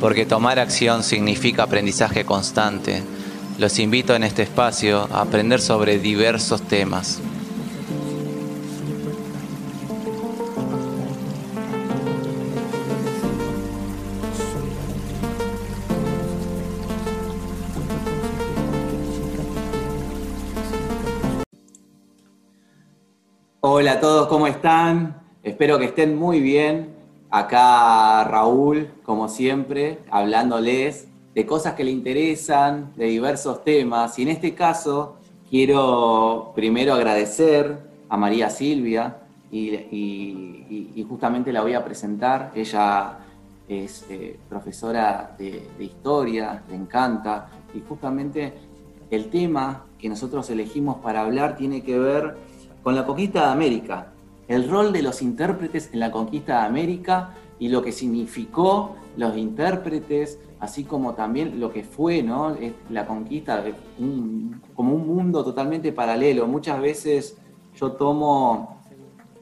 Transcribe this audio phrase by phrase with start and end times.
[0.00, 3.02] porque tomar acción significa aprendizaje constante.
[3.58, 7.20] Los invito en este espacio a aprender sobre diversos temas.
[23.60, 25.20] Hola a todos, ¿cómo están?
[25.42, 26.97] Espero que estén muy bien.
[27.30, 34.18] Acá Raúl, como siempre, hablándoles de cosas que le interesan, de diversos temas.
[34.18, 35.16] Y en este caso,
[35.50, 37.78] quiero primero agradecer
[38.08, 39.18] a María Silvia
[39.50, 42.50] y, justamente la voy a presentar.
[42.54, 43.18] Ella
[43.68, 47.50] es eh, profesora de, de historia, le encanta.
[47.74, 48.54] Y justamente
[49.10, 52.36] el tema que nosotros elegimos para hablar tiene que ver
[52.82, 54.12] con la conquista de América
[54.48, 59.36] el rol de los intérpretes en la conquista de América y lo que significó los
[59.36, 62.56] intérpretes, así como también lo que fue ¿no?
[62.90, 63.62] la conquista,
[64.74, 66.46] como un mundo totalmente paralelo.
[66.46, 67.36] Muchas veces
[67.74, 68.78] yo tomo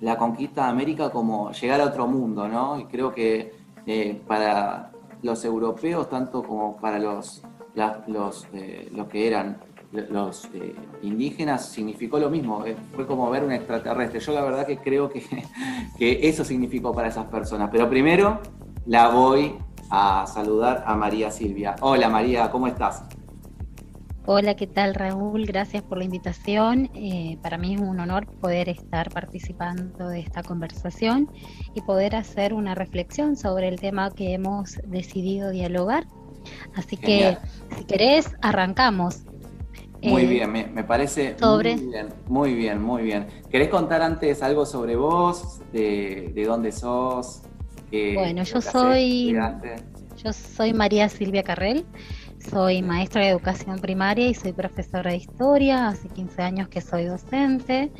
[0.00, 2.78] la conquista de América como llegar a otro mundo, ¿no?
[2.78, 3.54] Y creo que
[3.86, 7.42] eh, para los europeos, tanto como para los,
[8.06, 9.58] los, eh, los que eran
[9.92, 14.20] los eh, indígenas significó lo mismo, eh, fue como ver un extraterrestre.
[14.20, 15.22] Yo la verdad que creo que,
[15.98, 17.68] que, eso significó para esas personas.
[17.70, 18.40] Pero primero
[18.86, 19.54] la voy
[19.90, 21.76] a saludar a María Silvia.
[21.80, 23.04] Hola María, ¿cómo estás?
[24.28, 25.46] Hola, ¿qué tal Raúl?
[25.46, 26.90] Gracias por la invitación.
[26.94, 31.30] Eh, para mí es un honor poder estar participando de esta conversación
[31.74, 36.06] y poder hacer una reflexión sobre el tema que hemos decidido dialogar.
[36.74, 37.38] Así que,
[37.78, 39.25] si querés, arrancamos.
[40.06, 43.26] Muy eh, bien, me, parece muy bien, muy bien, muy bien.
[43.50, 47.42] ¿Querés contar antes algo sobre vos, de, dónde sos?
[47.90, 49.34] bueno, yo soy,
[50.22, 51.84] yo soy María Silvia Carrel,
[52.50, 57.06] soy maestra de educación primaria y soy profesora de historia, hace 15 años que soy
[57.06, 57.90] docente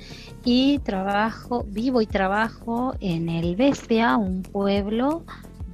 [0.44, 5.25] y trabajo, vivo y trabajo en el Besia, un pueblo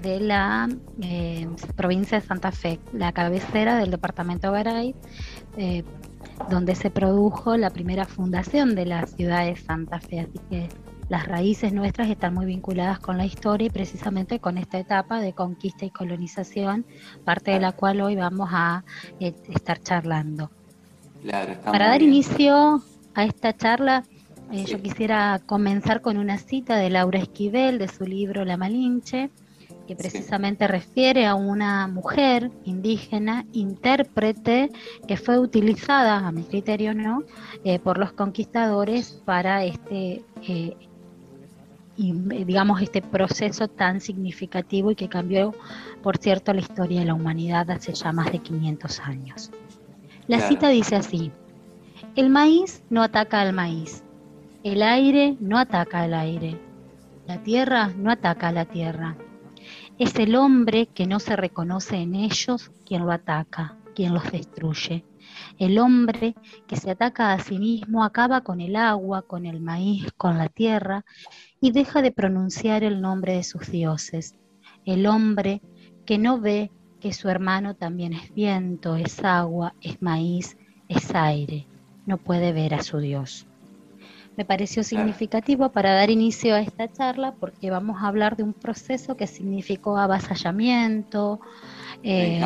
[0.02, 0.68] de la
[1.00, 4.94] eh, provincia de Santa Fe, la cabecera del departamento de Garay,
[5.56, 5.84] eh,
[6.50, 10.20] donde se produjo la primera fundación de la ciudad de Santa Fe.
[10.20, 10.68] Así que
[11.08, 15.32] las raíces nuestras están muy vinculadas con la historia y precisamente con esta etapa de
[15.34, 16.86] conquista y colonización,
[17.24, 18.84] parte de la cual hoy vamos a
[19.20, 20.50] eh, estar charlando.
[21.64, 22.82] Para dar inicio
[23.14, 24.04] a esta charla,
[24.50, 29.30] eh, yo quisiera comenzar con una cita de Laura Esquivel de su libro La Malinche,
[29.92, 34.70] que precisamente refiere a una mujer indígena, intérprete,
[35.06, 37.24] que fue utilizada, a mi criterio no,
[37.64, 40.76] eh, por los conquistadores para este, eh,
[41.96, 45.54] digamos, este proceso tan significativo y que cambió,
[46.02, 49.50] por cierto, la historia de la humanidad hace ya más de 500 años.
[50.26, 51.32] La cita dice así,
[52.16, 54.02] el maíz no ataca al maíz,
[54.64, 56.58] el aire no ataca al aire,
[57.26, 59.16] la tierra no ataca a la tierra
[59.98, 65.04] es el hombre que no se reconoce en ellos quien lo ataca, quien los destruye.
[65.58, 66.34] El hombre
[66.66, 70.48] que se ataca a sí mismo acaba con el agua, con el maíz, con la
[70.48, 71.04] tierra
[71.60, 74.36] y deja de pronunciar el nombre de sus dioses.
[74.84, 75.62] El hombre
[76.04, 76.70] que no ve
[77.00, 80.56] que su hermano también es viento, es agua, es maíz,
[80.88, 81.66] es aire,
[82.06, 83.46] no puede ver a su Dios
[84.42, 88.52] me pareció significativo para dar inicio a esta charla porque vamos a hablar de un
[88.52, 91.38] proceso que significó avasallamiento,
[92.02, 92.42] eh,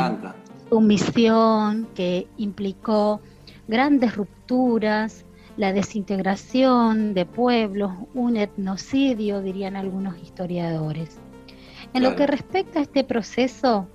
[0.68, 3.22] sumisión, que implicó
[3.66, 5.24] grandes rupturas,
[5.56, 11.18] la desintegración de pueblos, un etnocidio, dirían algunos historiadores.
[11.94, 13.88] En lo que respecta a este proceso,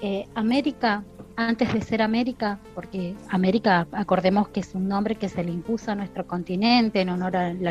[0.00, 1.04] eh, América
[1.38, 5.92] antes de ser América, porque América, acordemos que es un nombre que se le impuso
[5.92, 7.62] a nuestro continente en honor al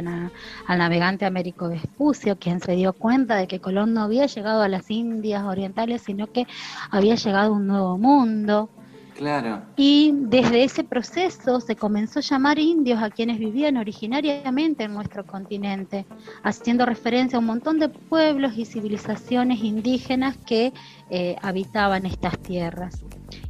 [0.69, 4.89] navegante Américo Vespucio, quien se dio cuenta de que Colón no había llegado a las
[4.89, 6.47] Indias orientales, sino que
[6.91, 8.69] había llegado a un nuevo mundo.
[9.17, 9.63] Claro.
[9.75, 15.25] Y desde ese proceso se comenzó a llamar indios a quienes vivían originariamente en nuestro
[15.25, 16.05] continente,
[16.41, 20.71] haciendo referencia a un montón de pueblos y civilizaciones indígenas que
[21.09, 23.03] eh, habitaban estas tierras.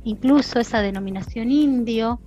[0.08, 2.22] Incluso esa denominación indio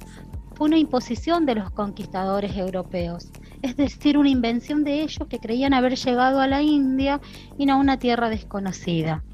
[0.54, 3.30] fue una imposición de los conquistadores europeos,
[3.62, 7.22] es decir, una invención de ellos que creían haber llegado a la India
[7.56, 9.24] y no a una tierra desconocida.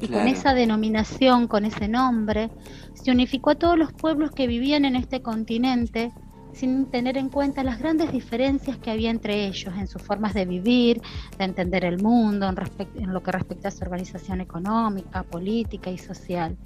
[0.00, 2.50] Y con esa denominación, con ese nombre,
[2.94, 6.10] se unificó a todos los pueblos que vivían en este continente
[6.52, 10.46] sin tener en cuenta las grandes diferencias que había entre ellos en sus formas de
[10.46, 11.00] vivir,
[11.38, 12.56] de entender el mundo, en,
[13.00, 16.56] en lo que respecta a su organización económica, política y social.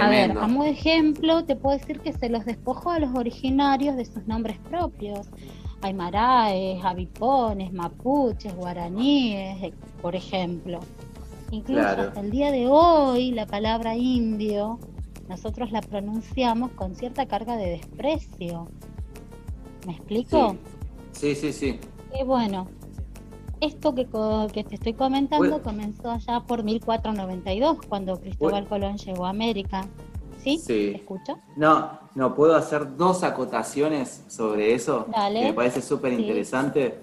[0.00, 3.14] A ver, a modo de ejemplo, te puedo decir que se los despojó a los
[3.14, 5.28] originarios de sus nombres propios.
[5.80, 9.72] Aymaraes, avipones, mapuches, guaraníes, eh,
[10.02, 10.80] por ejemplo.
[11.50, 14.78] Incluso hasta el día de hoy la palabra indio
[15.28, 18.66] nosotros la pronunciamos con cierta carga de desprecio.
[19.86, 20.56] ¿Me explico?
[21.12, 21.78] Sí, sí, sí.
[22.18, 22.66] Y bueno,
[23.60, 24.06] esto que,
[24.52, 29.86] que te estoy comentando comenzó allá por 1492, cuando Cristóbal Colón llegó a América.
[30.42, 30.58] ¿Sí?
[30.58, 30.92] sí.
[30.94, 31.38] escucho?
[31.56, 35.40] No, no, puedo hacer dos acotaciones sobre eso, Dale.
[35.40, 37.00] que me parece súper interesante.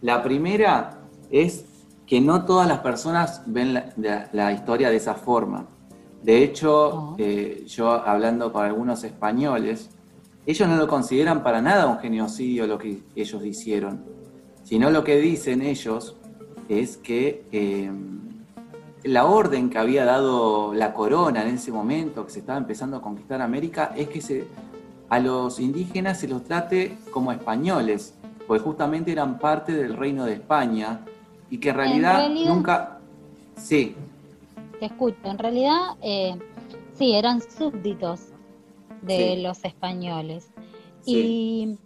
[0.00, 0.98] La primera
[1.30, 1.66] es
[2.06, 3.74] que no todas las personas ven
[4.32, 5.66] la, historia de esa forma.
[6.22, 9.90] De hecho, eh, yo hablando con algunos españoles,
[10.46, 14.19] ellos no lo consideran para nada un genocidio lo que ellos hicieron
[14.70, 16.14] sino lo que dicen ellos
[16.68, 17.90] es que eh,
[19.02, 23.02] la orden que había dado la corona en ese momento, que se estaba empezando a
[23.02, 24.46] conquistar América, es que se,
[25.08, 28.14] a los indígenas se los trate como españoles,
[28.46, 31.00] porque justamente eran parte del reino de España
[31.50, 33.00] y que en realidad, nunca...
[33.56, 33.96] Sí.
[34.78, 36.36] Te escucho, en realidad eh,
[36.94, 38.20] sí, eran súbditos
[39.02, 40.46] de los españoles.
[41.04, 41.76] Y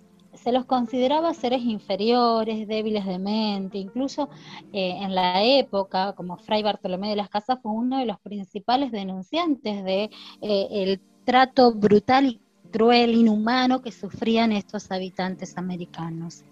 [0.44, 4.28] se los consideraba seres inferiores, débiles de mente, incluso
[4.74, 8.92] eh, en la época, como Fray Bartolomé de las Casas fue uno de los principales
[8.92, 10.10] denunciantes de
[10.42, 16.44] eh, el trato brutal y cruel, inhumano que sufrían estos habitantes americanos.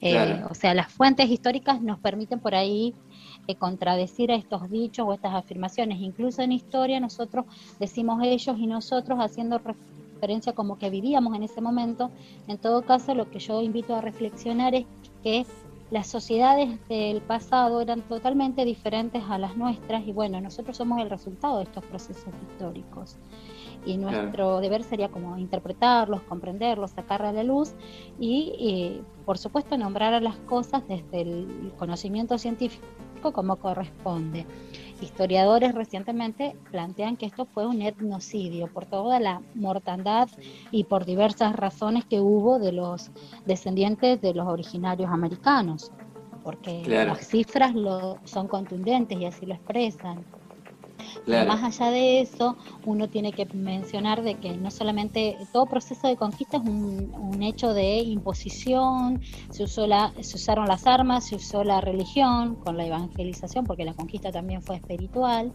[0.00, 2.94] Eh, o sea, las fuentes históricas nos permiten por ahí
[3.60, 6.00] contradecir a estos dichos o estas afirmaciones.
[6.00, 7.46] Incluso en historia nosotros
[7.78, 9.95] decimos ellos y nosotros haciendo referencia
[10.54, 12.10] como que vivíamos en ese momento.
[12.46, 14.86] En todo caso, lo que yo invito a reflexionar es
[15.22, 15.46] que
[15.90, 21.08] las sociedades del pasado eran totalmente diferentes a las nuestras y bueno, nosotros somos el
[21.08, 23.16] resultado de estos procesos históricos.
[23.84, 27.74] Y nuestro deber sería como interpretarlos, comprenderlos, sacarlos a la luz
[28.18, 32.84] y, y, por supuesto, nombrar a las cosas desde el conocimiento científico
[33.32, 34.44] como corresponde.
[35.00, 40.28] Historiadores recientemente plantean que esto fue un etnocidio por toda la mortandad
[40.70, 43.10] y por diversas razones que hubo de los
[43.44, 45.92] descendientes de los originarios americanos,
[46.42, 50.24] porque las cifras lo, son contundentes y así lo expresan.
[51.26, 56.16] Más allá de eso, uno tiene que mencionar de que no solamente todo proceso de
[56.16, 59.20] conquista es un, hecho de imposición,
[59.50, 63.84] se, usó la, se usaron las armas, se usó la religión con la evangelización, porque
[63.84, 65.52] la conquista también fue espiritual,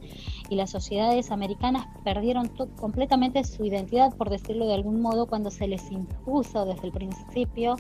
[0.50, 5.68] y las sociedades americanas perdieron completamente su identidad, por decirlo de algún modo, cuando se
[5.68, 7.78] les impuso desde el principio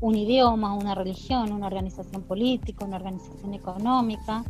[0.00, 4.44] un idioma, una religión, una organización política, una organización económica.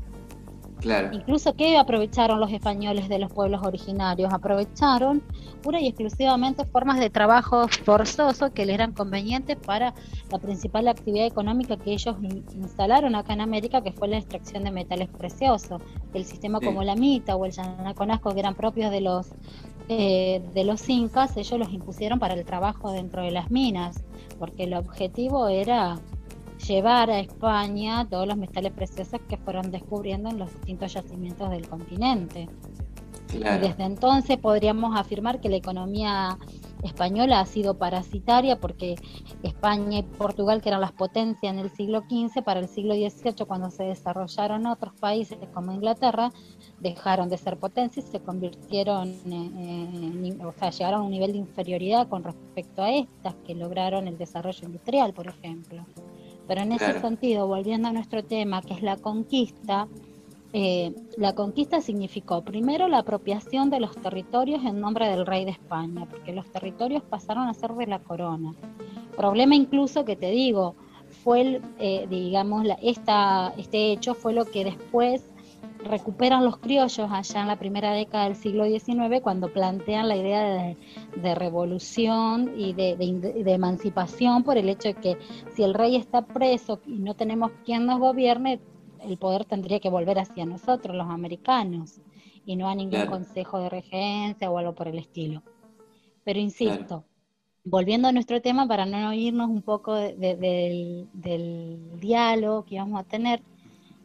[1.12, 4.32] Incluso, ¿qué aprovecharon los españoles de los pueblos originarios?
[4.32, 5.22] Aprovecharon
[5.62, 9.94] pura y exclusivamente formas de trabajo forzoso que les eran convenientes para
[10.30, 12.16] la principal actividad económica que ellos
[12.54, 15.82] instalaron acá en América, que fue la extracción de metales preciosos.
[16.14, 19.28] El sistema como la mita o el yanaconasco, que eran propios de los,
[19.88, 24.02] eh, de los incas, ellos los impusieron para el trabajo dentro de las minas,
[24.38, 25.98] porque el objetivo era
[26.66, 31.68] llevar a España todos los metales preciosos que fueron descubriendo en los distintos yacimientos del
[31.68, 32.48] continente.
[33.32, 36.36] Y desde entonces podríamos afirmar que la economía
[36.82, 38.96] española ha sido parasitaria porque
[39.42, 43.46] España y Portugal, que eran las potencias en el siglo XV, para el siglo XVIII,
[43.46, 46.32] cuando se desarrollaron otros países como Inglaterra,
[46.80, 51.38] dejaron de ser potencias y se convirtieron, en, o sea, llegaron a un nivel de
[51.38, 55.84] inferioridad con respecto a estas que lograron el desarrollo industrial, por ejemplo.
[56.50, 59.86] Pero en ese sentido, volviendo a nuestro tema, que es la conquista,
[60.52, 65.52] eh, la conquista significó primero la apropiación de los territorios en nombre del rey de
[65.52, 68.52] España, porque los territorios pasaron a ser de la corona.
[69.16, 70.74] Problema incluso que te digo,
[71.22, 75.22] fue, el, eh, digamos, la, esta, este hecho fue lo que después
[75.84, 80.76] recuperan los criollos allá en la primera década del siglo XIX cuando plantean la idea
[81.16, 82.96] de, revolución y de,
[83.46, 85.18] emancipación por el hecho de que
[85.54, 88.60] si el rey está preso y no tenemos quien nos gobierne,
[89.00, 92.00] el poder tendría que volver hacia nosotros, los americanos,
[92.44, 95.42] y no a ningún consejo de regencia o algo por el estilo.
[96.24, 97.04] Pero insisto,
[97.64, 103.04] volviendo a nuestro tema, para no irnos un poco del, del diálogo que íbamos a
[103.04, 103.42] tener,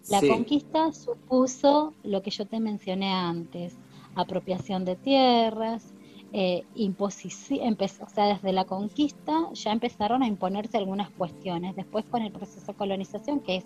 [0.09, 3.75] la conquista supuso lo que yo te mencioné antes,
[4.15, 5.93] apropiación de tierras,
[6.33, 6.63] eh,
[6.99, 11.75] o sea, desde la conquista ya empezaron a imponerse algunas cuestiones.
[11.75, 13.65] Después con el proceso de colonización, que es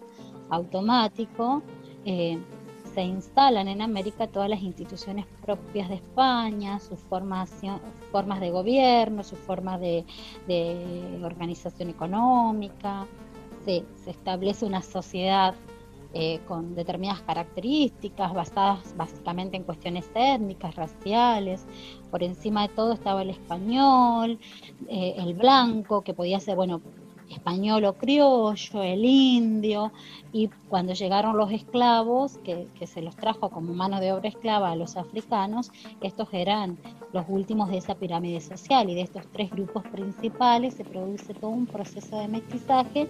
[0.49, 1.63] automático,
[2.05, 2.37] eh,
[2.93, 9.39] se instalan en América todas las instituciones propias de España, sus formas de gobierno, sus
[9.39, 10.05] formas de,
[11.23, 13.05] organización económica,
[13.65, 15.55] se, establece una sociedad
[16.13, 21.67] eh, con determinadas características basadas básicamente en cuestiones étnicas, raciales.
[22.09, 24.39] Por encima de todo estaba el español,
[24.87, 26.81] eh, el blanco, que podía ser, bueno,
[27.29, 29.91] español o criollo, el indio,
[30.31, 34.75] y cuando llegaron los esclavos, que, se los trajo como mano de obra esclava a
[34.75, 35.71] los africanos,
[36.01, 36.77] estos eran
[37.13, 41.51] los últimos de esa pirámide social y de estos tres grupos principales se produce todo
[41.51, 43.07] un proceso de mestizaje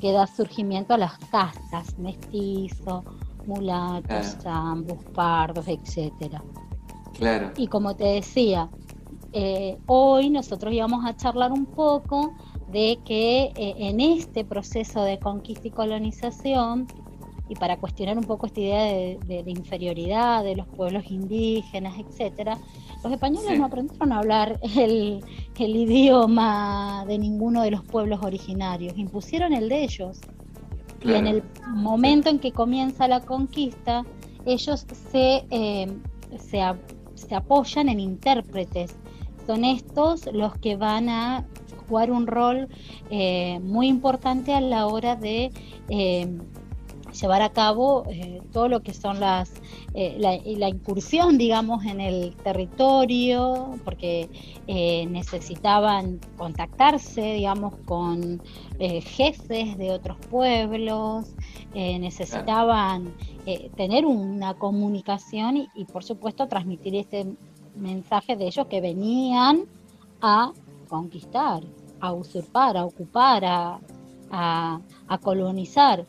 [0.00, 3.04] que da surgimiento a las castas, mestizo,
[3.46, 6.42] mulatos, zambos, pardos, etcétera.
[7.16, 7.52] Claro.
[7.56, 8.68] Y como te decía,
[9.32, 12.34] eh, hoy nosotros íbamos a charlar un poco
[12.68, 16.86] de que eh, en este proceso de conquista y colonización,
[17.48, 22.58] y para cuestionar un poco esta idea de, inferioridad de los pueblos indígenas, etcétera,
[23.04, 25.22] los españoles no aprendieron a hablar el,
[25.56, 30.20] idioma de ninguno de los pueblos originarios, impusieron el de ellos.
[31.04, 34.04] Y en el momento en que comienza la conquista,
[34.44, 35.86] ellos se, eh,
[36.36, 36.60] se,
[37.14, 38.96] se apoyan en intérpretes.
[39.46, 41.46] Son estos los que van a
[41.88, 42.68] jugar un rol
[43.10, 45.52] eh, muy importante a la hora de
[45.88, 46.38] eh,
[47.18, 49.52] llevar a cabo eh, todo lo que son las
[49.94, 54.28] la, incursión digamos en el territorio porque
[55.08, 58.42] necesitaban contactarse digamos con
[58.78, 61.34] jefes de otros pueblos
[61.72, 63.14] necesitaban
[63.74, 67.26] tener una comunicación y, y por supuesto transmitir este
[67.74, 69.64] mensaje de ellos que venían
[70.20, 70.52] a
[70.86, 71.62] conquistar,
[72.00, 74.80] a usurpar, a ocupar, a,
[75.22, 76.06] colonizar.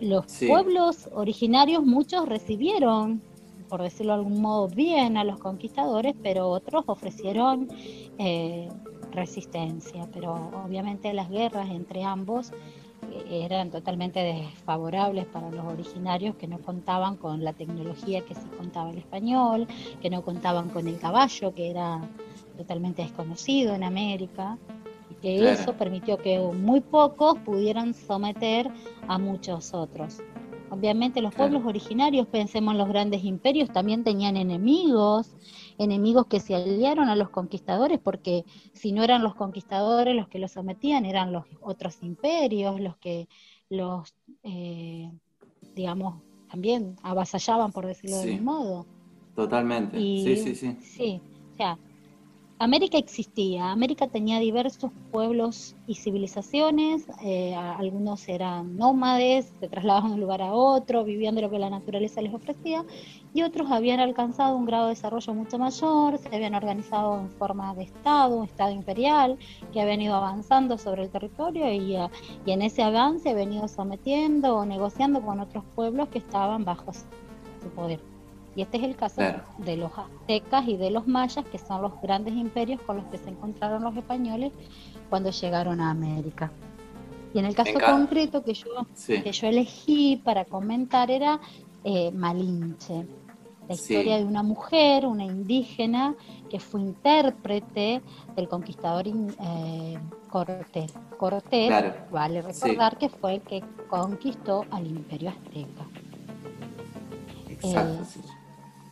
[0.00, 3.22] Los pueblos originarios, muchos recibieron,
[3.68, 7.68] por decirlo de algún modo, bien a los conquistadores, pero otros ofrecieron
[8.18, 8.68] eh,
[9.12, 10.08] resistencia.
[10.12, 12.52] Pero obviamente las guerras entre ambos
[13.12, 18.46] eh, eran totalmente desfavorables para los originarios que no contaban con la tecnología que sí
[18.56, 19.66] contaba el español,
[20.00, 22.08] que no contaban con el caballo, que era
[22.60, 24.58] totalmente desconocido en América
[25.10, 28.70] y que eso permitió que muy pocos pudieran someter
[29.08, 30.18] a muchos otros.
[30.70, 35.34] Obviamente los pueblos originarios, pensemos en los grandes imperios, también tenían enemigos,
[35.78, 40.38] enemigos que se aliaron a los conquistadores, porque si no eran los conquistadores los que
[40.38, 43.26] los sometían, eran los otros imperios los que
[43.68, 45.10] los, eh,
[45.74, 48.86] digamos, también avasallaban, por decirlo de algún modo.
[49.34, 50.76] Totalmente, sí, sí, sí.
[50.82, 51.20] Sí,
[51.52, 51.78] o sea,
[52.62, 60.14] América existía, América tenía diversos pueblos y civilizaciones, eh, algunos eran nómades, se trasladaban de
[60.16, 62.84] un lugar a otro, vivían de lo que la naturaleza les ofrecía,
[63.32, 67.74] y otros habían alcanzado un grado de desarrollo mucho mayor, se habían organizado en forma
[67.74, 69.38] de Estado, un Estado imperial,
[69.72, 72.10] que habían ido avanzando sobre el territorio y, eh,
[72.44, 76.92] y en ese avance habían ido sometiendo o negociando con otros pueblos que estaban bajo
[76.92, 78.19] su poder.
[78.56, 79.22] Y este es el caso
[79.58, 83.18] de los aztecas y de los mayas, que son los grandes imperios con los que
[83.18, 84.52] se encontraron los españoles
[85.08, 86.50] cuando llegaron a América.
[87.32, 88.70] Y en el caso concreto que yo,
[89.06, 91.40] que yo elegí para comentar era
[91.84, 93.06] eh, Malinche,
[93.68, 96.16] la historia de una mujer, una indígena,
[96.50, 98.02] que fue intérprete
[98.34, 100.92] del conquistador eh, Cortés.
[101.16, 101.72] Cortés,
[102.10, 105.86] vale recordar que fue el que conquistó al imperio azteca.
[107.48, 108.29] Exacto, eh,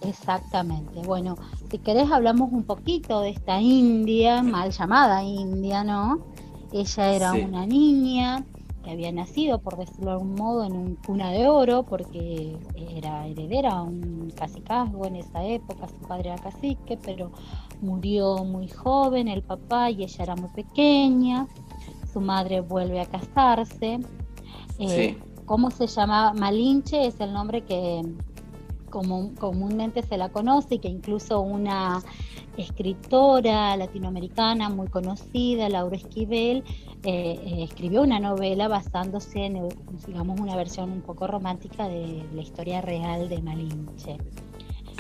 [0.01, 1.01] Exactamente.
[1.03, 1.37] Bueno,
[1.71, 6.21] si querés hablamos un poquito de esta India, mal llamada India, ¿no?
[6.73, 8.45] Ella era una niña
[8.85, 12.57] que había nacido, por decirlo de algún modo, en un cuna de oro, porque
[12.95, 17.33] era heredera a un cacicazgo en esa época, su padre era cacique, pero
[17.81, 21.47] murió muy joven el papá y ella era muy pequeña.
[22.13, 24.01] Su madre vuelve a casarse.
[24.79, 26.33] Eh, ¿Cómo se llama?
[26.35, 28.03] Malinche es el nombre que,
[28.91, 32.03] como comúnmente se la conoce y que incluso una
[32.57, 36.65] escritora latinoamericana muy conocida, Laura Esquivel,
[37.05, 39.69] eh, eh, escribió una novela basándose en,
[40.07, 44.19] digamos, una versión un poco romántica de la historia real de Malinche.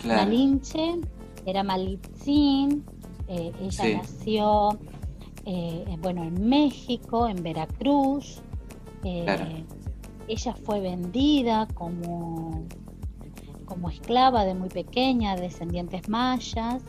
[0.04, 1.00] Malinche
[1.44, 2.84] era Malitzin,
[3.26, 4.78] eh, ella nació
[6.00, 8.42] bueno, en México, en Veracruz.
[9.02, 12.64] Ella fue vendida como
[13.68, 16.82] como esclava de muy pequeña, descendientes mayas,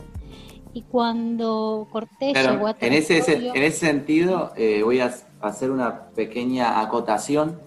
[0.72, 6.06] Y cuando Cortés llegó a en ese, en ese sentido, eh, voy a hacer una
[6.10, 7.60] pequeña acotación.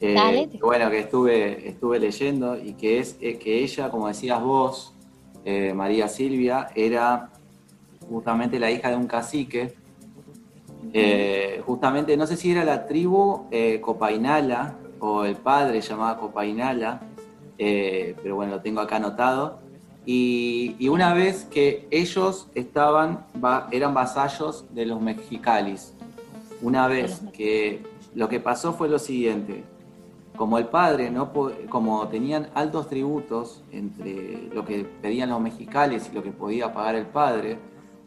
[0.00, 4.92] Eh, bueno, que estuve, estuve leyendo y que es eh, que ella, como decías vos,
[5.74, 7.30] María Silvia, era
[8.08, 9.74] justamente la hija de un cacique.
[11.66, 13.48] justamente, no sé si era la tribu
[13.80, 17.05] Copainala o el padre llamaba Copainala,
[17.58, 19.60] pero bueno, lo tengo acá anotado.
[20.04, 23.26] Y, una vez que ellos estaban,
[23.72, 25.94] eran vasallos de los mexicalis,
[26.62, 27.82] una vez que
[28.14, 29.64] lo que pasó fue lo siguiente,
[30.36, 31.32] como el padre, no
[31.68, 36.94] como tenían altos tributos entre lo que pedían los mexicalis y lo que podía pagar
[36.94, 37.58] el padre,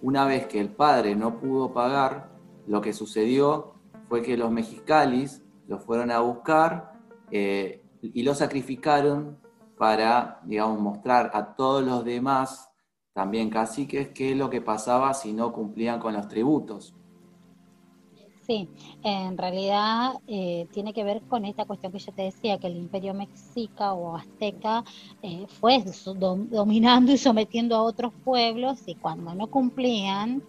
[0.02, 2.30] una vez que el padre no pudo pagar,
[2.66, 3.74] lo que sucedió
[4.08, 6.94] fue que los mexicalis los fueron a buscar
[7.32, 9.38] eh, y lo sacrificaron
[9.80, 12.70] para, digamos, mostrar a todos los demás,
[13.14, 16.94] también caciques, qué es lo que pasaba si no cumplían con los tributos.
[18.46, 18.68] Sí,
[19.04, 22.76] en realidad eh, tiene que ver con esta cuestión que yo te decía, que el
[22.76, 24.84] imperio mexica o azteca
[25.22, 25.82] eh, fue
[26.50, 30.44] dominando y sometiendo a otros pueblos y cuando no cumplían,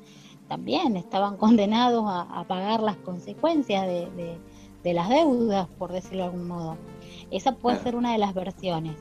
[0.48, 4.38] también estaban condenados a, pagar las consecuencias de,
[4.82, 6.76] de, las deudas, por decirlo de algún modo.
[7.30, 8.96] Esa puede ser una de las versiones.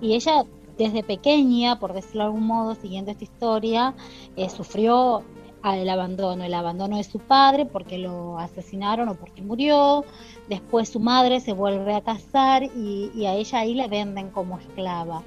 [0.00, 0.44] Y ella
[0.78, 3.94] desde pequeña, por decirlo de algún modo, siguiendo esta historia,
[4.36, 5.24] eh, sufrió
[5.64, 10.04] el abandono, el abandono de su padre porque lo asesinaron o porque murió,
[10.48, 15.22] después su madre se vuelve a casar y, a ella ahí la venden como esclava.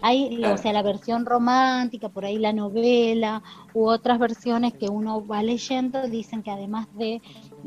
[0.00, 3.42] Hay, o sea, la versión romántica, por ahí la novela,
[3.72, 7.20] u otras versiones que uno va leyendo, dicen que además de,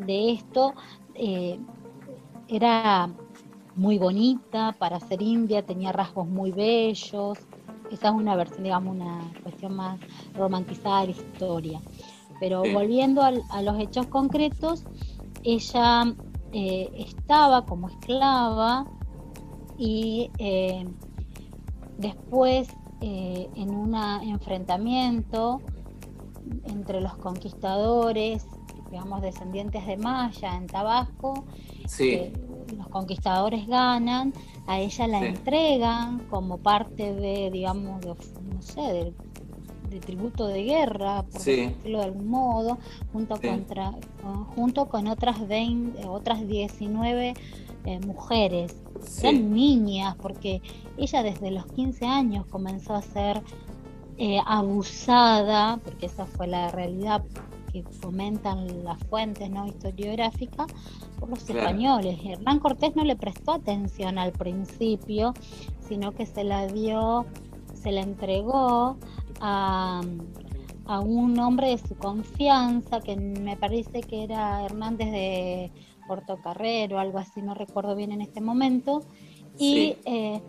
[0.08, 0.74] esto,
[1.16, 1.60] eh,
[2.48, 3.10] era
[3.78, 7.38] muy bonita para ser india, tenía rasgos muy bellos.
[7.92, 10.00] Esa es una versión, digamos, una cuestión más
[10.34, 11.82] romantizada de la historia.
[12.40, 14.84] Pero volviendo a los hechos concretos,
[15.44, 16.14] ella
[16.52, 18.86] eh, estaba como esclava
[19.78, 20.86] y eh,
[21.98, 22.68] después
[23.02, 25.62] eh, en un enfrentamiento
[26.66, 28.46] entre los conquistadores,
[28.90, 31.46] digamos descendientes de Maya en Tabasco,
[31.86, 32.34] sí
[32.76, 34.34] los conquistadores ganan,
[34.66, 39.14] a ella la entregan como parte de, digamos, de, no sé, de,
[40.00, 42.78] tributo de guerra, por decirlo de algún modo,
[43.12, 43.94] junto, contra,
[44.56, 45.38] junto con otras,
[46.08, 47.34] otras 19
[47.86, 48.76] eh, mujeres.
[49.24, 50.62] Eran niñas, porque
[50.98, 53.42] ella desde los 15 años comenzó a ser
[54.18, 57.24] eh, abusada, porque esa fue la realidad
[57.84, 60.68] que fomentan las fuentes no historiográficas
[61.20, 62.20] por los españoles.
[62.24, 65.34] Hernán Cortés no le prestó atención al principio,
[65.88, 67.26] sino que se la dio,
[67.74, 68.98] se la entregó
[69.40, 70.02] a,
[70.86, 75.72] a un hombre de su confianza, que me parece que era Hernández de
[76.08, 79.02] Portocarrero, algo así, no recuerdo bien en este momento.
[79.60, 80.42] Y eh,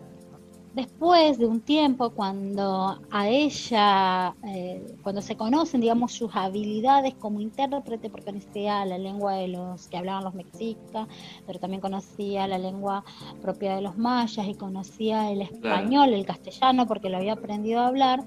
[0.73, 7.41] Después de un tiempo, cuando a ella, eh, cuando se conocen, digamos, sus habilidades como
[7.41, 11.07] intérprete, porque conocía la lengua de los que hablaban los mexicas,
[11.47, 13.03] pero también conocía la lengua
[13.41, 17.87] propia de los mayas y conocía el español, el castellano, porque lo había aprendido a
[17.87, 18.23] hablar,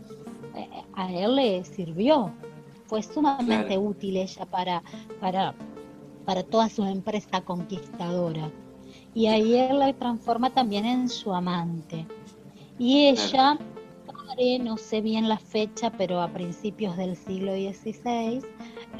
[0.57, 2.33] eh, a él le sirvió.
[2.87, 4.83] Fue sumamente útil ella para,
[5.21, 5.55] para,
[6.25, 8.51] para toda su empresa conquistadora.
[9.15, 12.07] Y ahí él la transforma también en su amante.
[12.79, 13.59] Y ella,
[14.61, 18.41] no sé bien la fecha, pero a principios del siglo XVI,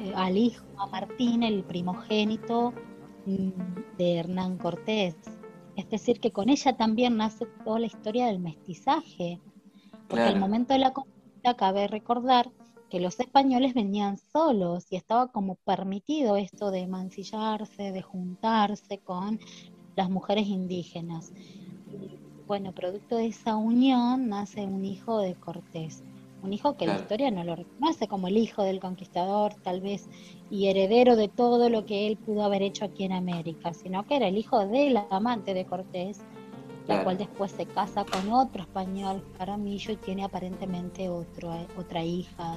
[0.01, 2.73] eh, al hijo, a Martín, el primogénito
[3.27, 5.17] mm, de Hernán Cortés.
[5.77, 9.41] Es decir, que con ella también nace toda la historia del mestizaje,
[10.07, 12.51] porque al momento de la conquista cabe recordar
[12.91, 19.41] que los españoles venían solos y estaba como permitido esto de mancillarse, de juntarse con
[19.97, 21.33] las mujeres indígenas
[22.53, 26.05] bueno, producto de esa unión nace un hijo de Cortés,
[26.43, 30.07] un hijo que la historia no lo reconoce como el hijo del conquistador, tal vez,
[30.51, 34.17] y heredero de todo lo que él pudo haber hecho aquí en América, sino que
[34.17, 36.21] era el hijo del amante de Cortés,
[36.89, 42.57] la cual después se casa con otro español, Caramillo, y tiene aparentemente otro, otra hija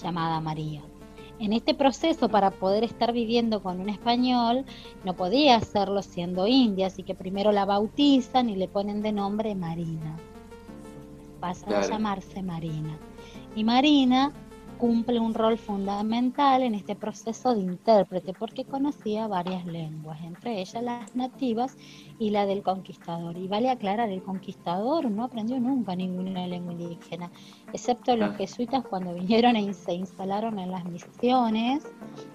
[0.00, 0.84] llamada María
[1.38, 4.64] en este proceso para poder estar viviendo con un español,
[5.04, 9.54] no podía hacerlo siendo india, así que primero la bautizan y le ponen de nombre
[9.54, 10.16] Marina.
[11.40, 12.96] Pasa a llamarse Marina.
[13.54, 14.32] Y Marina
[14.78, 20.82] cumple un rol fundamental en este proceso de intérprete porque conocía varias lenguas, entre ellas
[20.82, 21.76] las nativas
[22.18, 23.36] y la del conquistador.
[23.36, 27.30] Y vale aclarar, el conquistador no aprendió nunca ninguna lengua indígena,
[27.72, 31.84] excepto los jesuitas cuando vinieron y se instalaron en las misiones.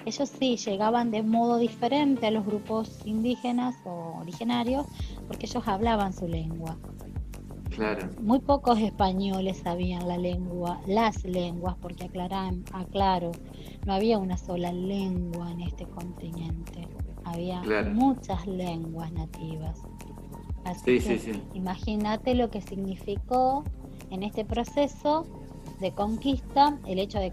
[0.05, 4.87] Ellos sí llegaban de modo diferente a los grupos indígenas o originarios
[5.27, 6.77] porque ellos hablaban su lengua.
[8.21, 13.31] Muy pocos españoles sabían la lengua, las lenguas, porque aclaran, aclaro,
[13.85, 16.87] no había una sola lengua en este continente,
[17.23, 17.61] había
[17.93, 19.81] muchas lenguas nativas.
[20.65, 23.63] Así que imagínate lo que significó
[24.09, 25.25] en este proceso
[25.79, 27.31] de conquista el hecho de,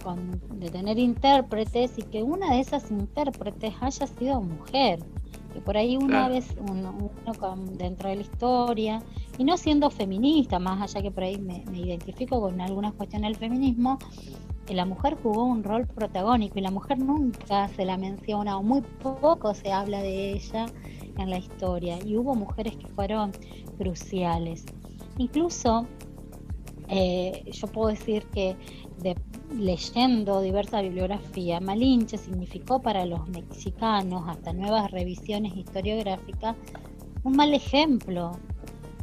[0.51, 5.01] de tener intérpretes y que una de esas intérpretes haya sido mujer
[5.57, 7.11] que por ahí una vez uno,
[7.79, 9.03] dentro de la historia,
[9.39, 13.37] y no siendo feminista, más allá que por ahí me, identifico con algunas cuestiones del
[13.39, 13.99] feminismo,
[14.67, 18.63] que la mujer jugó un rol protagónico y la mujer nunca se la menciona o
[18.63, 20.67] muy poco se habla de ella
[21.17, 23.33] en la historia y hubo mujeres que fueron
[23.79, 24.67] cruciales.
[25.17, 25.87] Incluso
[26.89, 28.57] eh, yo puedo decir que
[29.55, 36.57] leyendo diversa bibliografía, Malinche significó para los mexicanos, hasta nuevas revisiones historiográficas,
[37.25, 38.33] un mal ejemplo.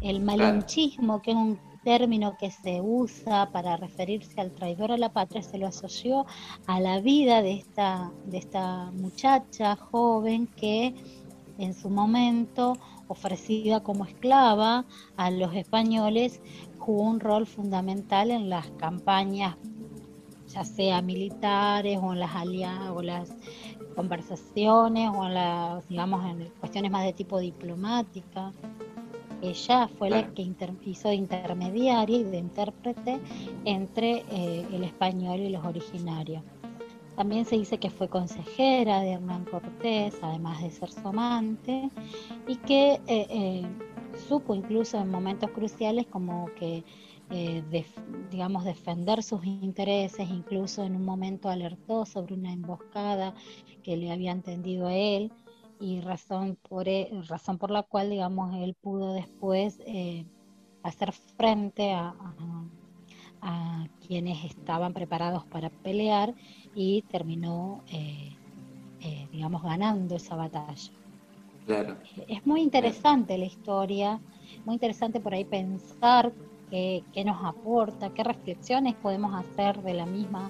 [0.01, 5.13] El malinchismo, que es un término que se usa para referirse al traidor a la
[5.13, 6.25] patria, se lo asoció
[6.67, 10.93] a la vida de esta, de esta muchacha joven que
[11.57, 12.77] en su momento,
[13.07, 14.85] ofrecida como esclava
[15.17, 16.41] a los españoles,
[16.79, 19.55] jugó un rol fundamental en las campañas
[20.53, 23.35] ya sea militares o en las alianzas o las
[23.95, 28.51] conversaciones o en las, digamos, en cuestiones más de tipo diplomática.
[29.41, 30.49] Ella fue la que
[30.85, 33.19] hizo de intermediaria y de intérprete
[33.65, 36.41] entre eh, el español y los originarios.
[37.17, 41.89] También se dice que fue consejera de Hernán Cortés, además de ser su amante,
[42.47, 43.63] y que eh, eh,
[44.27, 46.83] supo incluso en momentos cruciales como que
[47.29, 47.63] eh,
[48.29, 53.33] digamos, defender sus intereses, incluso en un momento alertó sobre una emboscada
[53.81, 55.31] que le había entendido a él
[55.79, 60.25] y razón por, e, razón por la cual, digamos, él pudo después eh,
[60.83, 62.13] hacer frente a,
[64.07, 66.33] quienes estaban preparados para pelear
[66.75, 68.31] y terminó, eh,
[69.33, 70.91] digamos, ganando esa batalla.
[72.27, 74.21] Es muy interesante la historia,
[74.65, 76.31] muy interesante por ahí pensar
[76.73, 80.49] qué, nos aporta, qué reflexiones podemos hacer de la misma,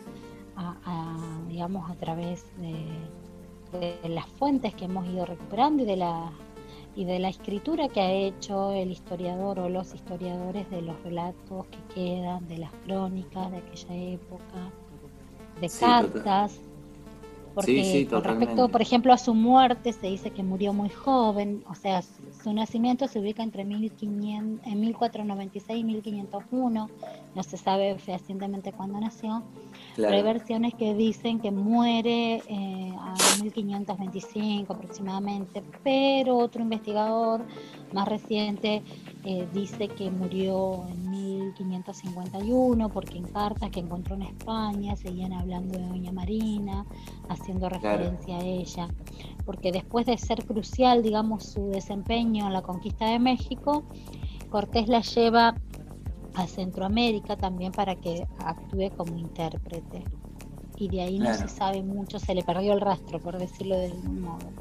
[1.50, 6.32] digamos, a través de, las fuentes que hemos ido recuperando y de la
[6.96, 11.66] y de la escritura que ha hecho el historiador o los historiadores de los relatos
[11.66, 14.72] que quedan, de las crónicas de aquella época,
[15.60, 16.62] de cartas.
[17.54, 21.76] Porque con respecto, por ejemplo, a su muerte, se dice que murió muy joven, o
[21.76, 26.90] sea, su nacimiento se ubica entre 1500, en 1496 y 1501,
[27.36, 29.44] no se sabe fehacientemente cuándo nació,
[29.96, 33.14] pero hay versiones que dicen que muere eh, a
[33.44, 37.46] 1525 aproximadamente, pero otro investigador
[37.94, 38.82] más reciente
[39.26, 45.80] eh, dice que murió en 1551 porque en cartas que encontró en España seguían hablando
[45.80, 46.86] de Doña Marina,
[47.30, 48.88] haciendo referencia a ella,
[49.46, 53.84] porque después de ser crucial, digamos, su desempeño en la conquista de México,
[54.50, 55.56] Cortés la lleva
[56.36, 60.04] a Centroamérica también para que actúe como intérprete.
[60.78, 63.86] Y de ahí no se sabe mucho, se le perdió el rastro, por decirlo de
[63.86, 64.52] algún modo.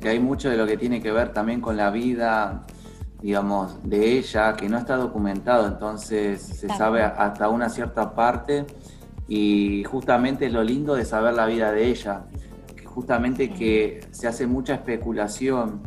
[0.00, 2.66] Que hay mucho de lo que tiene que ver también con la vida,
[3.22, 8.64] digamos, de ella, que no está documentado, entonces se sabe hasta una cierta parte
[9.26, 12.26] y justamente lo lindo de saber la vida de ella,
[12.84, 15.82] justamente que se hace mucha especulación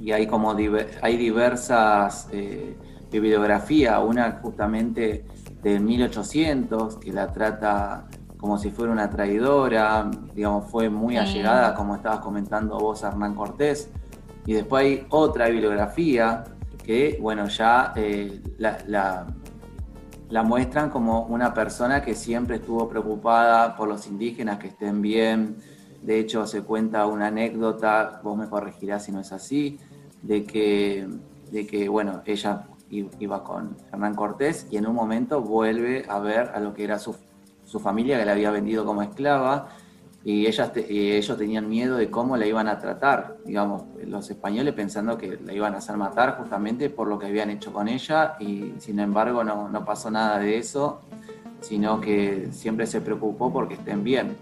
[0.00, 0.54] y hay como
[1.02, 2.76] hay diversas eh,
[3.10, 5.24] bibliografía, una justamente
[5.62, 8.08] de 1800 que la trata
[8.42, 13.88] como si fuera una traidora, digamos, fue muy allegada, como estabas comentando vos, Hernán Cortés.
[14.46, 16.44] Y después hay otra bibliografía
[16.84, 18.78] que, bueno, ya eh, la,
[20.28, 25.56] la, muestran como una persona que siempre estuvo preocupada por los indígenas, que estén bien.
[26.02, 29.78] De hecho, se cuenta una anécdota, vos me corregirás si no es así,
[30.22, 31.08] de que,
[31.52, 36.50] de que bueno, ella iba con Hernán Cortés y en un momento vuelve a ver
[36.54, 37.14] a lo que era su,
[37.80, 39.68] familia que la había vendido como esclava
[40.24, 45.18] y, ellas ellos tenían miedo de cómo la iban a tratar, digamos, los españoles pensando
[45.18, 48.72] que la iban a hacer matar justamente por lo que habían hecho con ella y
[48.78, 51.00] sin embargo no, pasó nada de eso.
[51.60, 54.36] sino que siempre se preocupó porque estén bien.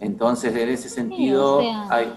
[0.00, 2.12] Entonces, en ese sentido, hay...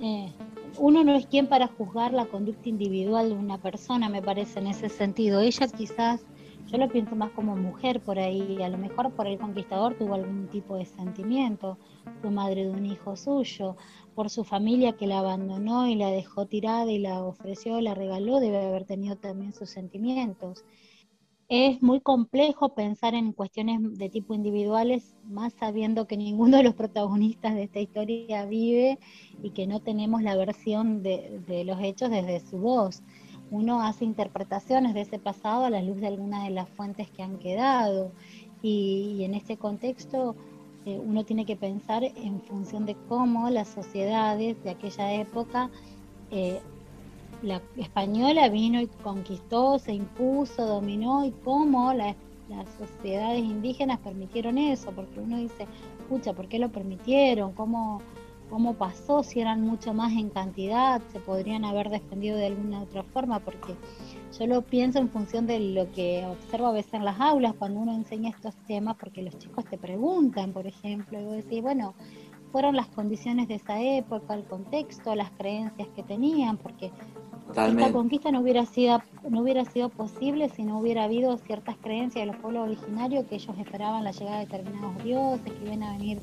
[0.00, 0.32] Eh,
[0.78, 4.68] uno no es quien para juzgar la conducta individual de una persona, me parece, en
[4.68, 5.40] ese sentido.
[5.40, 6.22] Ella quizás,
[6.70, 10.14] yo lo pienso más como mujer por ahí, a lo mejor por el conquistador tuvo
[10.14, 11.78] algún tipo de sentimiento,
[12.20, 13.76] fue madre de un hijo suyo,
[14.14, 18.40] por su familia que la abandonó y la dejó tirada y la ofreció, la regaló,
[18.40, 20.64] debe haber tenido también sus sentimientos
[21.50, 26.74] es muy complejo pensar en cuestiones de tipo individuales, más sabiendo que ninguno de los
[26.74, 29.00] protagonistas de esta historia vive
[29.42, 33.02] y que no tenemos la versión de, los hechos desde su voz.
[33.50, 37.22] Uno hace interpretaciones de ese pasado a la luz de algunas de las fuentes que
[37.22, 38.12] han quedado
[38.62, 40.36] y, en este contexto
[40.86, 45.70] eh, uno tiene que pensar en función de cómo las sociedades de aquella época
[46.30, 46.60] eh,
[47.42, 52.16] la española vino y conquistó, se impuso, dominó y cómo las
[52.78, 55.66] sociedades indígenas permitieron eso, porque uno dice,
[56.00, 57.52] escucha, ¿por qué lo permitieron?
[57.52, 58.02] ¿Cómo,
[58.50, 59.22] ¿Cómo pasó?
[59.22, 63.76] Si eran mucho más en cantidad, se podrían haber defendido de alguna otra forma, porque
[64.38, 67.78] yo lo pienso en función de lo que observo a veces en las aulas cuando
[67.78, 71.94] uno enseña estos temas, porque los chicos te preguntan, por ejemplo, y vos decís, bueno,
[72.50, 76.90] fueron las condiciones de esa época, el contexto, las creencias que tenían, porque
[77.50, 82.22] esta conquista no hubiera sido no hubiera sido posible si no hubiera habido ciertas creencias
[82.22, 85.92] de los pueblos originarios que ellos esperaban la llegada de determinados dioses que iban a
[85.92, 86.22] venir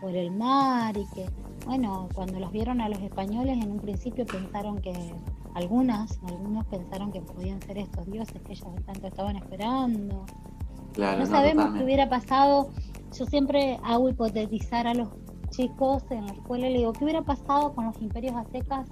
[0.00, 1.26] por el mar y que
[1.66, 5.14] bueno cuando los vieron a los españoles en un principio pensaron que
[5.54, 10.24] algunas algunos pensaron que podían ser estos dioses que ellos tanto estaban esperando
[10.96, 12.70] no, sabemos qué hubiera pasado
[13.16, 15.08] yo siempre hago hipotetizar a los
[15.50, 18.88] chicos en la escuela y le digo qué hubiera pasado con los imperios aztecas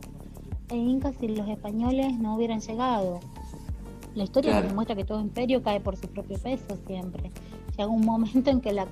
[0.68, 3.20] e incas si los españoles no hubieran llegado.
[4.14, 7.30] La historia nos demuestra que todo imperio cae por su propio peso siempre.
[7.76, 8.86] Llega un momento en que la,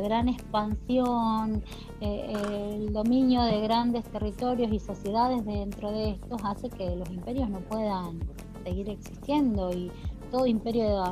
[0.00, 1.62] gran expansión,
[2.00, 7.48] eh, el dominio de grandes territorios y sociedades dentro de estos hace que los imperios
[7.48, 8.20] no puedan
[8.64, 9.90] seguir existiendo y
[10.30, 11.04] todo imperio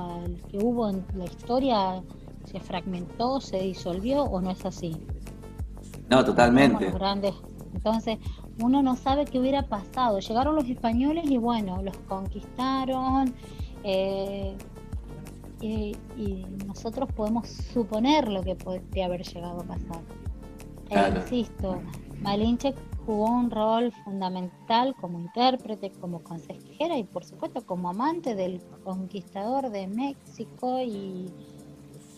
[0.51, 2.03] que hubo en la historia
[2.45, 4.97] se fragmentó, se disolvió o no es así.
[6.09, 6.91] No, totalmente.
[6.91, 7.35] Grandes.
[7.75, 8.19] Entonces,
[8.61, 10.19] uno no sabe qué hubiera pasado.
[10.19, 13.33] Llegaron los españoles y bueno, los conquistaron.
[13.85, 14.57] Eh,
[15.61, 15.97] y,
[16.67, 20.03] nosotros podemos suponer lo que podría haber llegado a pasar.
[20.91, 21.81] Eh, insisto,
[22.21, 28.61] Malinche jugó un rol fundamental como intérprete, como consejera y por supuesto como amante del
[28.85, 31.27] conquistador de México y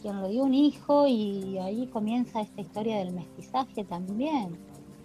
[0.01, 4.59] quien lo dio un hijo y ahí comienza esta historia del mestizaje también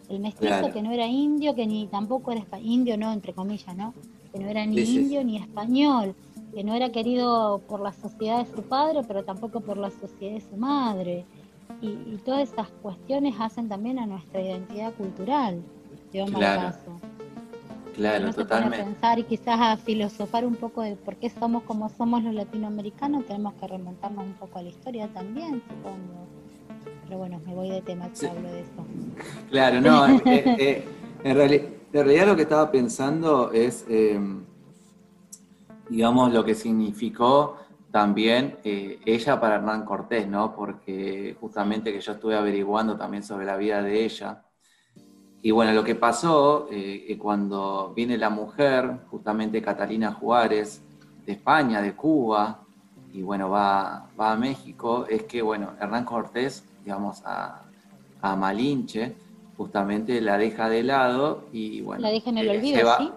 [0.10, 3.94] el mestizo que no era indio, que ni tampoco era indio, no, entre comillas, ¿no?
[4.38, 6.16] Que no era ni indio ni español,
[6.54, 10.36] que no era querido por la sociedad de su padre, pero tampoco por la sociedad
[10.36, 11.26] de su madre.
[11.82, 15.62] Y, todas esas cuestiones hacen también a nuestra identidad cultural,
[16.12, 16.62] claro.
[16.62, 17.00] caso.
[17.96, 18.82] Claro, totalmente.
[18.82, 22.34] A pensar y quizás a filosofar un poco de por qué somos como somos los
[22.34, 26.28] latinoamericanos, tenemos que remontarnos un poco a la historia también, supongo
[27.08, 28.86] pero bueno, me voy de tema, hablo de eso.
[29.50, 30.84] Claro, no, eh, eh,
[31.24, 34.44] en, realidad lo que estaba pensando es, em,
[35.90, 37.58] digamos, lo que significó
[37.92, 40.56] también eh, ella para Hernán Cortés, ¿no?
[40.56, 44.44] Porque justamente que yo estuve averiguando también sobre la vida de ella.
[45.42, 46.68] Y bueno, lo que pasó
[47.20, 50.82] cuando viene la mujer, justamente Catalina Juárez,
[51.26, 52.60] de España, de Cuba,
[53.14, 57.64] y bueno, va a México, es que bueno, Hernán Cortés digamos, a,
[58.38, 59.14] Malinche,
[59.58, 62.04] justamente la deja de lado y bueno.
[62.04, 63.12] La deja en el eh, olvido, ¿sí?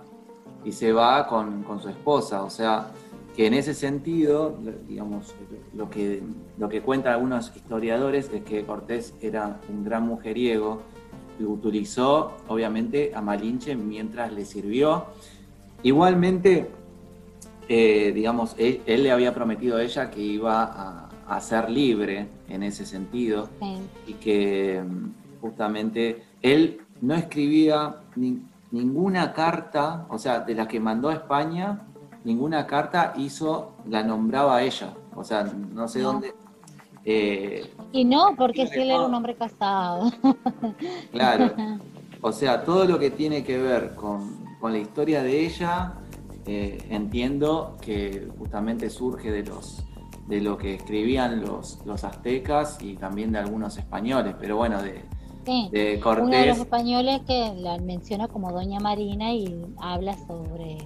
[0.64, 2.90] Y se va con, su esposa, o sea,
[3.36, 5.34] que en ese sentido, digamos,
[5.74, 6.22] lo que,
[6.58, 10.82] lo que cuentan algunos historiadores es que Cortés era un gran mujeriego
[11.38, 15.06] y utilizó, obviamente, a Malinche mientras le sirvió.
[15.82, 16.70] Igualmente,
[17.68, 22.62] eh, digamos, él, le había prometido a ella que iba a, a ser libre en
[22.62, 23.48] ese sentido
[24.06, 27.96] y que mm, justamente él no escribía
[28.70, 31.86] ninguna carta, o sea, de la que mandó a España,
[32.24, 36.34] ninguna carta hizo, la nombraba a ella, o sea, no sé dónde.
[37.04, 40.10] Eh, y no, porque si él era un hombre casado.
[41.12, 41.52] Claro,
[42.20, 45.94] o sea, todo lo que tiene que ver con, la historia de ella,
[46.46, 49.84] eh, entiendo que justamente surge de los
[50.28, 55.04] de lo que escribían los, los aztecas y también de algunos españoles, pero bueno, de,
[56.02, 56.24] Cortés.
[56.24, 60.78] Uno de los españoles que la menciona como Doña Marina y habla sobre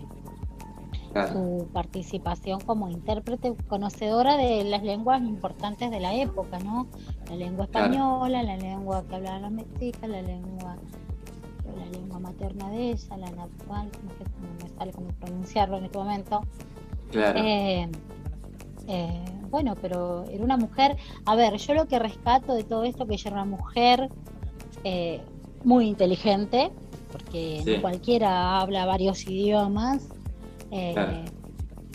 [1.32, 6.88] su participación como intérprete, conocedora de las lenguas importantes de la época, ¿no?
[7.28, 10.76] La lengua española, la lengua que hablaban los mexicas, la lengua
[11.76, 13.88] la lengua materna de ella, la natural,
[14.40, 16.40] no me sale cómo pronunciarlo en este momento.
[17.10, 17.40] Claro.
[17.42, 17.88] Eh,
[18.88, 20.96] eh, bueno, pero era una mujer,
[21.26, 24.08] a ver, yo lo que rescato de todo esto, que ella era una mujer
[24.84, 25.20] eh,
[25.64, 26.70] muy inteligente,
[27.10, 30.08] porque cualquiera habla varios idiomas,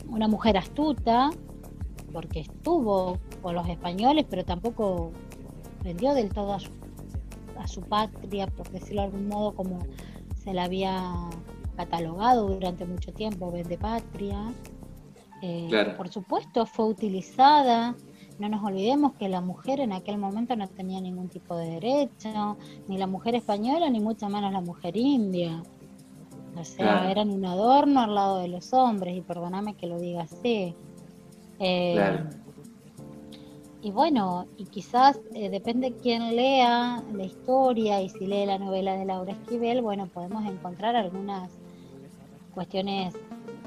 [0.08, 1.30] una mujer astuta,
[2.12, 5.12] porque estuvo con los españoles, pero tampoco
[5.84, 6.72] vendió del todo a su
[7.60, 9.80] a su patria, por decirlo de algún modo, como
[10.44, 11.14] se la había
[11.76, 14.52] catalogado durante mucho tiempo, vende patria.
[15.42, 17.96] Eh, por supuesto, fue utilizada.
[18.40, 22.58] No nos olvidemos que la mujer en aquel momento no tenía ningún tipo de derecho,
[22.88, 25.62] ni la mujer española, ni mucho menos la mujer india.
[26.58, 30.24] O sea, eran un adorno al lado de los hombres, y perdóname que lo diga
[30.24, 30.74] así.
[31.60, 32.20] Eh,
[33.82, 38.96] y bueno, y quizás eh, depende quién lea la historia y si lee la novela
[38.96, 41.50] de Laura Esquivel, bueno, podemos encontrar algunas
[42.54, 43.16] cuestiones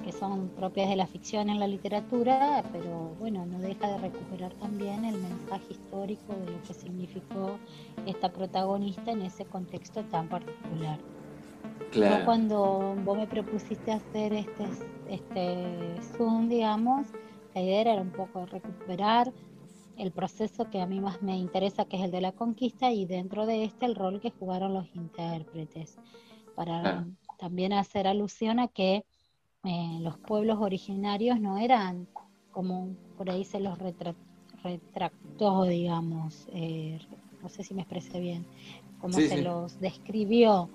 [0.02, 4.52] que son propias de la ficción en la literatura, pero bueno, no deja de recuperar
[4.54, 7.58] también el mensaje histórico de lo que significó
[8.06, 10.98] esta protagonista en ese contexto tan particular.
[11.90, 12.24] Claro.
[12.24, 14.64] cuando vos me propusiste hacer este,
[15.10, 17.06] este Zoom, digamos,
[17.54, 19.30] la idea era un poco recuperar
[19.98, 23.04] el proceso que a mí más me interesa, que es el de la conquista, y
[23.04, 25.98] dentro de este el rol que jugaron los intérpretes,
[26.54, 27.06] para
[27.38, 29.04] también hacer alusión a que
[29.64, 32.08] eh, los pueblos originarios no eran
[32.50, 36.98] como por ahí se los retractó, digamos, eh,
[37.40, 38.44] no sé si me expresé bien,
[39.00, 40.68] como se los describió,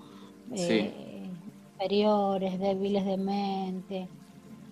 [0.52, 1.28] eh,
[1.72, 4.08] inferiores, débiles de mente,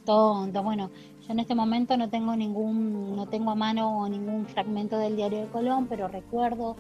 [0.06, 0.90] tontos, bueno,
[1.26, 5.40] yo en este momento no tengo ningún, no tengo a mano ningún fragmento del diario
[5.40, 6.76] de Colón, pero recuerdo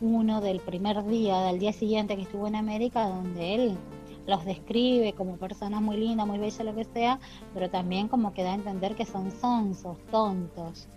[0.00, 3.76] uno del primer día, del día siguiente que estuvo en América, donde él
[4.26, 7.18] los describe como personas muy lindas, muy bellas, lo que sea,
[7.54, 10.88] pero también como que da a entender que son sonsos, tontos.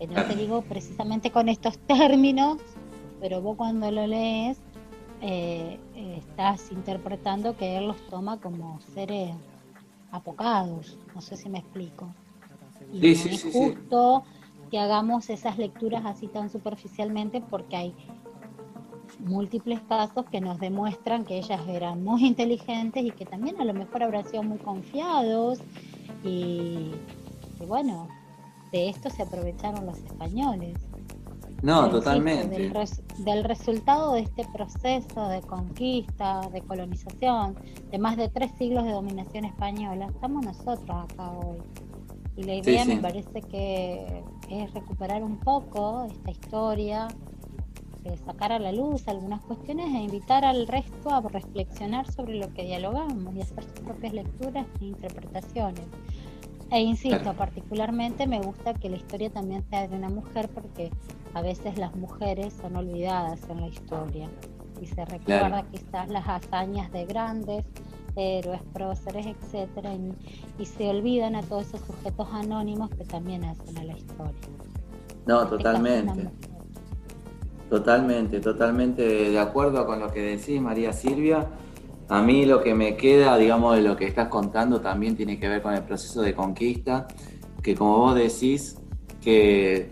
[0.00, 2.58] no te digo precisamente con estos términos,
[3.20, 4.58] pero vos cuando lo lees
[5.20, 9.34] eh, estás interpretando que él los toma como seres
[10.10, 12.08] apocados, no sé si me explico.
[12.92, 14.24] Y es justo
[14.70, 17.94] que hagamos esas lecturas así tan superficialmente porque hay
[19.20, 23.74] múltiples casos que nos demuestran que ellas eran muy inteligentes y que también a lo
[23.74, 25.60] mejor habrán sido muy confiados
[26.22, 26.92] y
[27.66, 28.08] bueno,
[28.72, 30.78] de esto se aprovecharon los españoles.
[31.62, 32.70] No, totalmente.
[33.18, 37.56] Del, resultado de este proceso de conquista, de colonización,
[37.90, 41.58] de más de tres siglos de dominación española, estamos nosotros acá hoy.
[42.36, 47.08] Y la idea me parece que es recuperar un poco esta historia,
[48.24, 52.64] sacar a la luz algunas cuestiones e invitar al resto a reflexionar sobre lo que
[52.64, 55.84] dialogamos y hacer sus propias lecturas e interpretaciones.
[56.70, 60.90] E insisto, particularmente me gusta que la historia también sea de una mujer porque
[61.34, 64.28] a veces las mujeres son olvidadas en la historia
[64.80, 67.64] y se recuerda quizás las hazañas de grandes
[68.16, 69.92] héroes, próceres, etcétera,
[70.58, 74.32] y, se olvidan a todos esos sujetos anónimos que también hacen a la historia.
[75.26, 76.30] No, totalmente.
[77.76, 81.46] Totalmente, totalmente de acuerdo con lo que decís, María Silvia.
[82.08, 85.48] A mí lo que me queda, digamos, de lo que estás contando también tiene que
[85.48, 87.08] ver con el proceso de conquista,
[87.62, 88.76] que como vos decís,
[89.20, 89.90] que,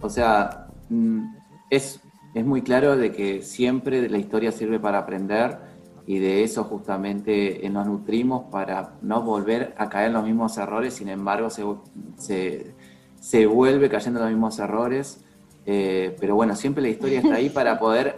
[0.00, 1.34] o sea, Mm,
[1.70, 2.00] es,
[2.34, 5.58] es muy claro de que siempre la historia sirve para aprender
[6.06, 10.56] y de eso justamente eh, nos nutrimos para no volver a caer en los mismos
[10.56, 12.74] errores, sin embargo se,
[13.20, 15.24] se, vuelve cayendo en los mismos errores,
[15.66, 18.16] eh, pero bueno, siempre la historia está ahí para poder,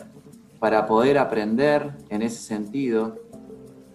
[0.58, 3.16] para poder aprender en ese sentido.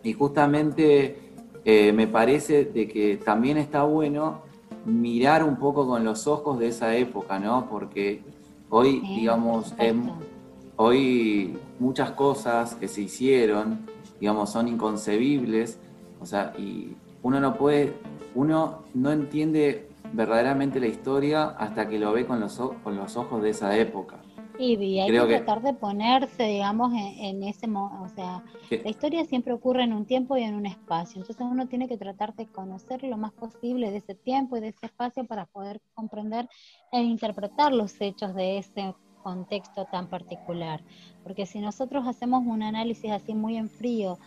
[0.04, 1.18] Y justamente
[1.64, 4.42] eh, me parece de que también está bueno
[4.86, 7.70] mirar un poco con los ojos de esa época, ¿no?
[7.70, 8.22] Porque
[8.76, 10.10] Hoy, digamos, em,
[10.78, 13.82] hoy muchas cosas que se hicieron,
[14.20, 15.78] digamos, son inconcebibles,
[16.20, 17.94] o sea, y uno no puede,
[18.34, 23.42] uno no entiende verdaderamente la historia hasta que lo ve con los, con los ojos
[23.42, 24.22] de esa época.
[24.60, 29.52] Y hay que, tratar de ponerse, digamos, en, ese momento, o sea, la historia siempre
[29.52, 33.04] ocurre en un tiempo y en un espacio, entonces uno tiene que tratar de conocer
[33.04, 36.48] lo más posible de ese tiempo y de ese espacio para poder comprender
[36.92, 38.94] e interpretar los hechos de ese
[39.24, 40.84] contexto tan particular,
[41.24, 44.20] porque si nosotros hacemos un análisis así muy en frío,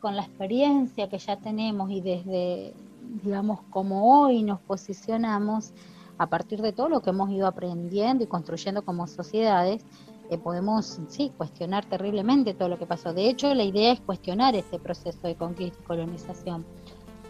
[0.00, 2.74] con la experiencia que ya tenemos y desde
[3.22, 5.72] digamos, como hoy nos posicionamos
[6.18, 9.84] a partir de todo lo que hemos ido aprendiendo y construyendo como sociedades,
[10.30, 13.12] eh, podemos, sí, cuestionar terriblemente todo lo que pasó.
[13.12, 16.64] De hecho, la idea es cuestionar ese proceso de conquista y colonización.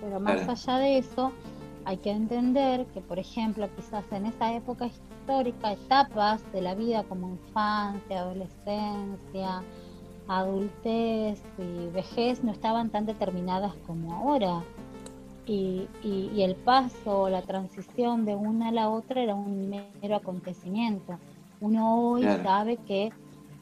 [0.00, 1.32] Pero más allá de eso,
[1.84, 7.04] hay que entender que, por ejemplo, quizás en esa época histórica, etapas de la vida
[7.04, 9.62] como infancia, adolescencia,
[10.28, 14.62] adultez y vejez no estaban tan determinadas como ahora.
[15.46, 15.88] Y,
[16.42, 21.18] el paso, la transición de una a la otra era un mero acontecimiento.
[21.60, 23.10] Uno hoy sabe que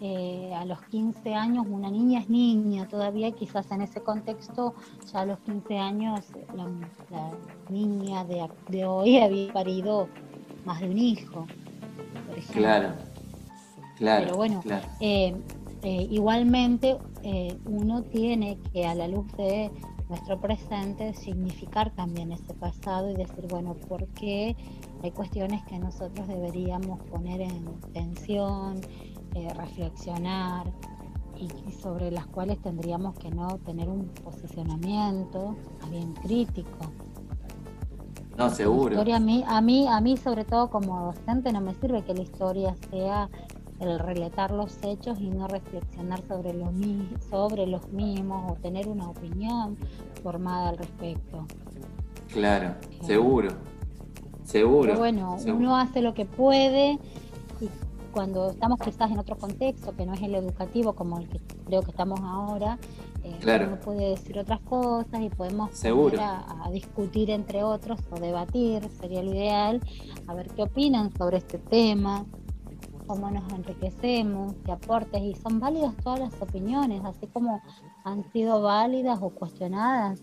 [0.00, 4.74] eh, a los 15 años una niña es niña todavía, quizás en ese contexto
[5.12, 6.20] ya a los 15 años
[6.54, 6.68] la,
[7.68, 10.08] niña de, hoy había parido
[10.64, 11.46] más de un hijo,
[12.28, 12.62] por ejemplo.
[12.62, 12.92] Claro,
[13.96, 14.24] claro.
[14.26, 14.62] Pero bueno,
[15.00, 15.34] eh,
[15.82, 16.96] eh, igualmente
[17.66, 19.70] uno tiene que a la luz de
[20.08, 24.56] nuestro presente significar también ese pasado y decir, bueno, ¿por qué
[25.02, 28.80] hay cuestiones que nosotros deberíamos poner en tensión?
[29.34, 30.66] Eh, reflexionar
[31.36, 35.54] y, sobre las cuales tendríamos que no tener un posicionamiento
[35.90, 36.78] bien crítico.
[38.36, 38.94] No, seguro.
[38.94, 42.14] historia a mí, a mí, a mí sobre todo como docente no me sirve que
[42.14, 43.28] la historia sea
[43.80, 46.70] el relatar los hechos y no reflexionar sobre los,
[47.30, 49.76] sobre los mismos o tener una opinión
[50.22, 51.46] formada al respecto.
[52.32, 53.50] Claro, seguro,
[54.44, 54.88] seguro.
[54.88, 56.98] Pero bueno, uno hace lo que puede
[58.12, 61.82] cuando estamos quizás en otro contexto que no es el educativo como el que creo
[61.82, 62.78] que estamos ahora,
[63.22, 66.20] eh, uno puede decir otras cosas y podemos Seguro.
[66.20, 69.80] A, a, discutir entre otros o debatir, sería lo ideal,
[70.26, 72.24] a ver qué opinan sobre este tema,
[73.08, 77.60] cómo nos enriquecemos, qué aportes, y son válidas todas las opiniones, así como
[78.04, 80.20] han sido válidas o cuestionadas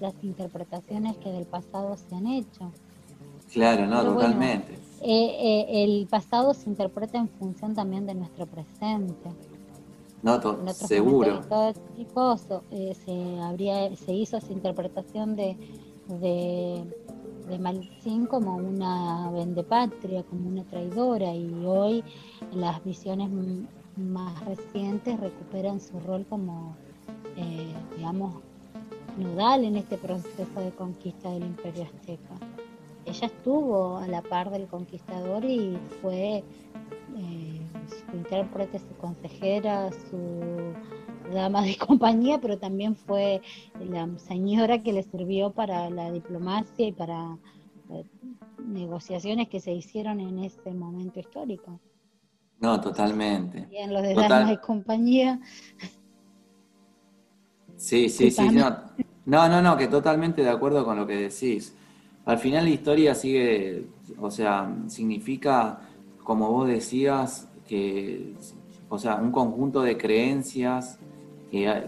[0.00, 2.70] las interpretaciones que del pasado se han hecho.
[3.52, 4.74] Claro, no, totalmente.
[5.00, 9.30] Eh, eh, el pasado se interpreta en función también de nuestro presente.
[10.22, 10.40] No,
[10.72, 11.42] seguro.
[12.70, 15.56] Eh, se, habría, se hizo esa interpretación de,
[16.08, 16.84] de,
[17.48, 22.04] de como una vendepatria, como una traidora, y hoy
[22.52, 23.30] las visiones
[23.96, 26.76] más recientes recuperan su rol como,
[27.96, 28.34] digamos,
[29.18, 32.34] nodal en este proceso de conquista del imperio azteca.
[33.06, 36.42] Ella estuvo a la par del conquistador y fue
[37.16, 40.40] eh, su intérprete, su consejera, su
[41.32, 43.40] dama de compañía, pero también fue
[43.80, 47.36] la señora que le sirvió para la diplomacia y para
[47.90, 48.04] eh,
[48.66, 51.78] negociaciones que se hicieron en ese momento histórico.
[52.60, 53.68] No, totalmente.
[53.70, 55.40] Y en los de damas de compañía.
[57.76, 58.48] Sí, sí, sí.
[58.50, 58.70] No.
[59.26, 61.74] no, no, no, que totalmente de acuerdo con lo que decís.
[62.24, 63.86] Al final la historia sigue,
[64.18, 65.80] o sea, significa,
[66.22, 68.34] como vos decías, que,
[68.88, 70.98] o sea, un conjunto de creencias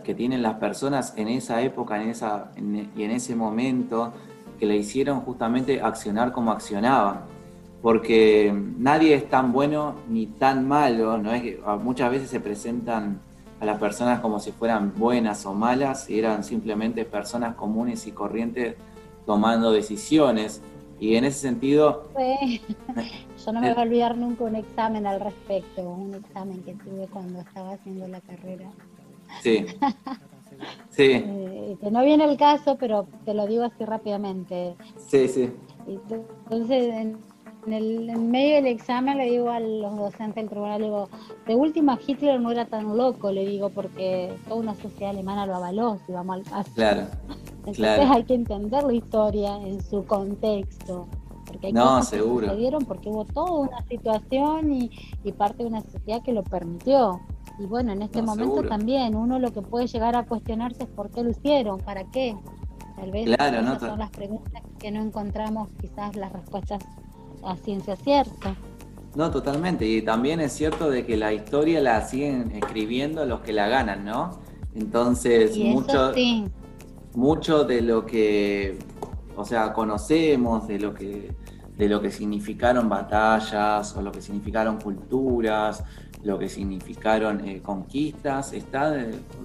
[0.05, 4.13] que, tienen las personas en esa época en esa, y en ese momento
[4.61, 7.23] que le hicieron justamente accionar como accionaban.
[7.83, 11.33] Porque nadie es tan bueno ni tan malo, ¿no?
[11.33, 13.19] es que muchas veces se presentan
[13.61, 18.13] a las personas como si fueran buenas o malas y eran simplemente personas comunes y
[18.13, 18.77] corrientes
[19.25, 20.63] tomando decisiones.
[21.01, 22.09] Y en ese sentido...
[22.17, 27.07] yo no me voy a olvidar nunca un examen al respecto, un examen que tuve
[27.09, 28.71] cuando estaba haciendo la carrera.
[29.43, 29.67] Sí.
[30.91, 31.25] sí.
[31.69, 34.77] Eh, que no viene el caso, pero te lo digo así rápidamente.
[34.97, 35.53] Sí, sí.
[35.87, 37.19] Entonces, en,
[37.67, 41.09] el en medio del examen le digo a los docentes del tribunal, le digo,
[41.47, 45.57] de última Hitler no era tan loco, le digo, porque toda una sociedad alemana lo
[45.57, 46.71] avaló, si vamos al caso.
[46.75, 47.07] Claro.
[47.67, 51.09] Entonces hay que entender la historia en su contexto.
[51.47, 52.41] Porque hay no, cosas seguro.
[52.41, 54.91] que sucedieron porque hubo toda una situación y,
[55.33, 57.21] parte de una sociedad que lo permitió.
[57.59, 61.11] Y bueno, en este momento también uno lo que puede llegar a cuestionarse es por
[61.11, 62.37] qué lo hicieron, para qué.
[62.97, 66.83] Tal vez claro, no, son las preguntas que no encontramos quizás las respuestas
[67.45, 68.57] a ciencia cierta.
[69.15, 69.87] No, totalmente.
[69.87, 74.05] Y también es cierto de que la historia la siguen escribiendo los que la ganan,
[74.05, 74.39] ¿no?
[74.75, 76.13] Entonces, mucho,
[77.15, 78.79] mucho de lo que,
[79.35, 81.35] o sea, conocemos, de lo que,
[81.79, 85.83] de lo que significaron batallas o lo que significaron culturas,
[86.27, 88.93] lo que significaron eh, conquistas, está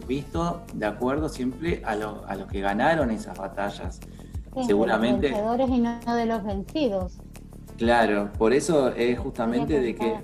[0.07, 3.99] visto de acuerdo siempre a lo, a que ganaron esas batallas.
[4.65, 5.27] Seguramente.
[5.27, 7.17] De los vencedores y no de los vencidos.
[7.77, 10.15] Claro, por eso es justamente de que,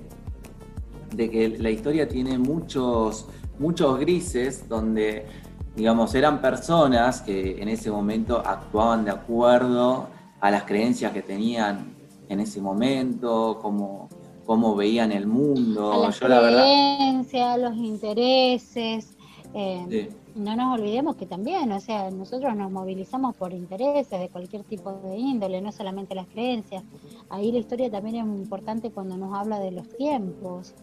[1.15, 3.27] de que la historia tiene muchos,
[3.59, 5.27] muchos grises donde
[5.75, 10.07] digamos, eran personas que en ese momento actuaban de acuerdo
[10.41, 11.93] a las creencias que tenían
[12.29, 14.09] en ese momento, cómo,
[14.47, 15.91] cómo veían el mundo.
[15.91, 19.15] A las creencias, a los intereses.
[19.53, 24.63] Eh, no nos olvidemos que también, o sea, nosotros nos movilizamos por intereses de cualquier
[24.63, 26.83] tipo de índole, no solamente las creencias.
[27.29, 30.73] Ahí la historia también es muy importante cuando nos habla de los tiempos.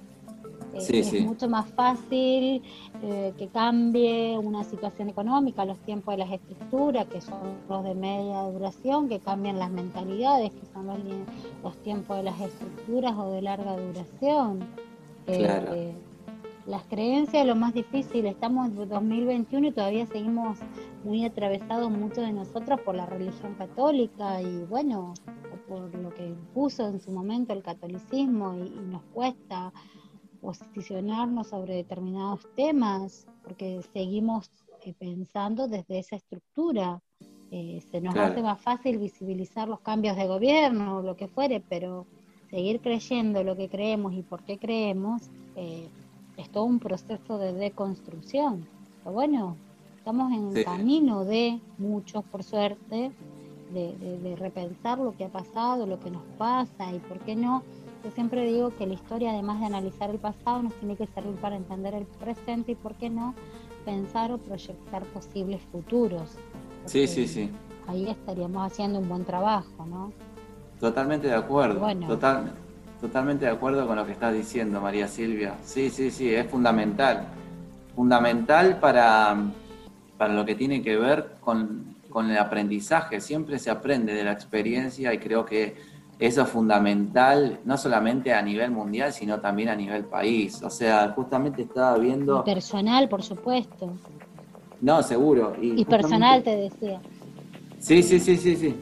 [0.74, 2.62] Eh, es mucho más fácil
[3.02, 7.94] eh, que cambie una situación económica, los tiempos de las estructuras, que son los de
[7.94, 10.86] media duración, que cambian las mentalidades, que son
[11.62, 14.60] los, tiempos de las estructuras o de larga duración.
[15.26, 15.94] Eh,
[16.66, 20.58] las creencias es lo más difícil, estamos en 2021 y todavía seguimos
[21.04, 25.12] muy atravesados muchos de nosotros por la religión católica y bueno,
[25.68, 29.72] por lo que impuso en su momento el catolicismo y nos cuesta
[30.44, 34.50] posicionarnos sobre determinados temas, porque seguimos
[34.82, 37.00] eh, pensando desde esa estructura.
[37.50, 41.62] Eh, se nos hace más fácil visibilizar los cambios de gobierno o lo que fuere,
[41.66, 42.06] pero
[42.50, 45.22] seguir creyendo lo que creemos y por qué creemos
[45.56, 45.88] eh,
[46.36, 48.66] es todo un proceso de deconstrucción.
[49.02, 49.56] Pero bueno,
[49.96, 53.12] estamos en camino de, muchos por suerte,
[53.72, 57.64] de repensar lo que ha pasado, lo que nos pasa y por qué no
[58.04, 61.36] yo siempre digo que la historia, además de analizar el pasado, nos tiene que servir
[61.36, 63.34] para entender el presente y, ¿por qué no?,
[63.86, 66.36] pensar o proyectar posibles futuros.
[66.84, 67.50] Sí, sí, sí.
[67.86, 70.12] Ahí estaríamos haciendo un buen trabajo, ¿no?
[70.78, 71.86] Totalmente de acuerdo.
[73.00, 75.54] totalmente de acuerdo con lo que estás diciendo, María Silvia.
[75.64, 77.28] Sí, sí, sí, es fundamental.
[77.94, 79.36] Fundamental para,
[80.18, 83.20] para lo que tiene que ver con, con el aprendizaje.
[83.20, 85.93] Siempre se aprende de la experiencia y creo que
[86.26, 90.62] eso es fundamental, no solamente a nivel mundial, sino también a nivel país.
[90.62, 92.42] O sea, justamente estaba viendo...
[92.44, 93.92] personal, por supuesto.
[94.80, 95.54] No, seguro.
[95.60, 97.00] Y, personal, te decía.
[97.78, 98.74] Sí, sí, sí, sí, sí.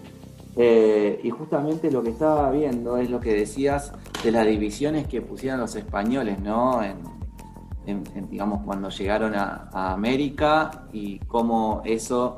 [0.57, 5.21] Eh, y justamente lo que estaba viendo es lo que decías de las divisiones que
[5.21, 6.81] pusieron los españoles, ¿no?
[6.83, 12.37] En, digamos, cuando llegaron a América y cómo eso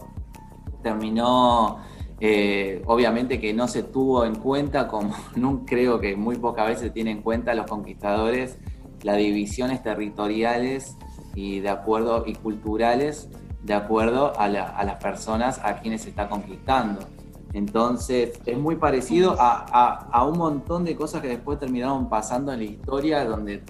[0.82, 1.78] terminó
[2.26, 6.90] eh, obviamente que no se tuvo en cuenta, como no creo que muy pocas veces
[6.90, 8.56] tienen en cuenta los conquistadores,
[9.02, 10.96] las divisiones territoriales
[11.34, 13.28] y de acuerdo y culturales
[13.62, 17.00] de acuerdo a, las personas a quienes se está conquistando.
[17.52, 22.64] Entonces es muy parecido a, un montón de cosas que después terminaron pasando en la
[22.64, 23.62] historia, donde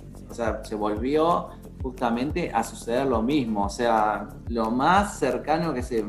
[0.63, 1.49] se volvió
[1.83, 3.65] justamente a suceder lo mismo.
[3.65, 6.05] O sea, lo más cercano que se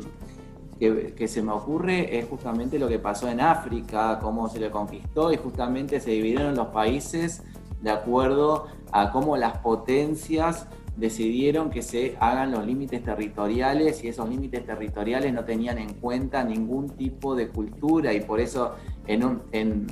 [0.80, 5.32] que, se me ocurre es justamente lo que pasó en África, cómo se le conquistó
[5.32, 7.44] y justamente se dividieron los países
[7.82, 10.68] de acuerdo a cómo las potencias
[10.98, 16.44] decidieron que se hagan los límites territoriales y esos límites territoriales no tenían en cuenta
[16.44, 18.76] ningún tipo de cultura y por eso
[19.08, 19.88] en, un, en,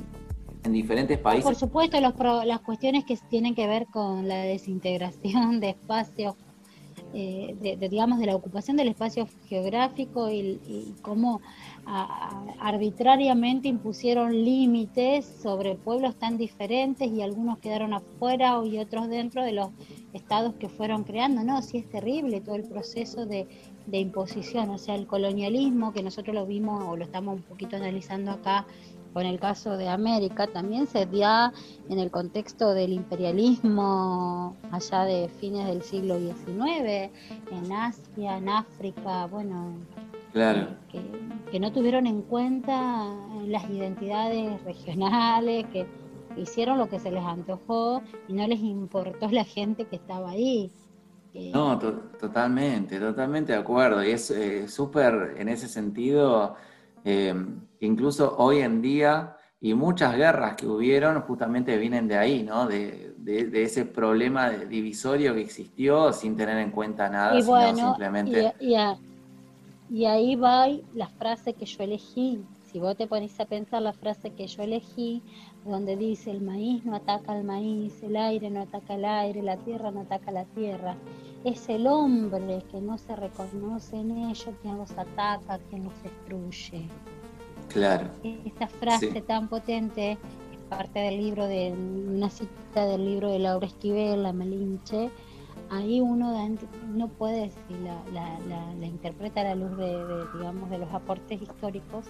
[0.64, 1.44] en diferentes países.
[1.44, 2.14] Por supuesto, los
[2.46, 6.34] las cuestiones que tienen que ver con la desintegración de espacios
[7.14, 11.40] eh, de, digamos, de la ocupación del espacio geográfico y, cómo
[12.60, 19.52] arbitrariamente impusieron límites sobre pueblos tan diferentes y algunos quedaron afuera y otros dentro de
[19.52, 19.68] los
[20.12, 21.44] estados que fueron creando.
[21.44, 23.46] No, sí es terrible todo el proceso de,
[23.86, 27.76] de imposición, o sea, el colonialismo que nosotros lo vimos o lo estamos un poquito
[27.76, 28.66] analizando acá
[29.14, 31.28] con el caso de América, también se dio
[31.88, 37.12] en el contexto del imperialismo allá de fines del siglo XIX,
[37.52, 39.76] en Asia, en África, bueno,
[40.32, 40.66] claro.
[40.90, 43.14] que, no tuvieron en cuenta
[43.46, 45.86] las identidades regionales, que
[46.36, 50.72] hicieron lo que se les antojó y no les importó la gente que estaba ahí.
[51.52, 54.04] No, totalmente, totalmente de acuerdo.
[54.04, 56.56] Y es eh, súper en ese sentido
[57.04, 62.66] Em, incluso hoy en día, y muchas guerras que hubieron justamente vienen de ahí, ¿no?
[62.66, 68.54] De, ese problema divisorio que existió sin tener en cuenta nada, sino simplemente...
[69.90, 72.42] Y, ahí va la frase que yo elegí.
[72.70, 75.22] Si vos te pones a pensar la frase que yo elegí,
[75.64, 79.56] donde dice el maíz no ataca al maíz, el aire no ataca al aire, la
[79.56, 80.96] tierra no ataca a la tierra.
[81.44, 86.88] Es el hombre que no se reconoce en ello quien los ataca, quien los destruye.
[87.68, 88.08] Claro.
[88.22, 90.18] Esta frase tan potente es
[90.68, 95.10] parte del libro de una cita del libro de Laura Esquivel, La Malinche.
[95.70, 96.34] Ahí uno
[96.88, 97.78] no puede decir,
[98.12, 99.98] la, interpreta a la luz de,
[100.34, 102.04] digamos, de los aportes históricos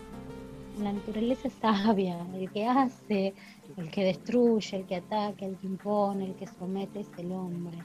[0.79, 3.35] la naturaleza es sabia, el que hace,
[3.77, 7.79] el que destruye, el que ataca, el que impone, el que somete es el hombre.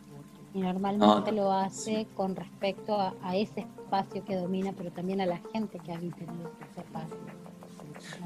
[0.54, 5.40] y normalmente lo hace con respecto a, ese espacio que domina, pero también a la
[5.54, 6.30] gente que habita en
[6.72, 7.18] ese espacio.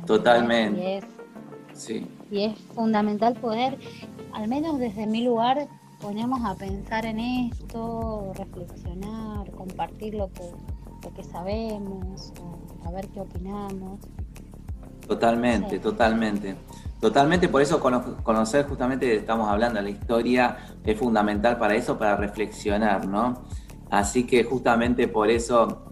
[0.05, 0.82] Totalmente.
[0.82, 1.05] Y es,
[1.74, 2.07] sí.
[2.32, 3.78] y es fundamental poder,
[4.32, 5.68] al menos desde mi lugar,
[5.99, 10.51] ponernos a pensar en esto, reflexionar, compartir lo que,
[11.01, 12.34] lo que sabemos,
[12.86, 13.99] a ver qué opinamos.
[15.07, 16.55] Totalmente, totalmente.
[16.99, 22.15] Totalmente, por eso conocer justamente, estamos hablando de la historia, es fundamental para eso, para
[22.15, 23.43] reflexionar, ¿no?
[23.89, 25.83] Así que justamente por eso,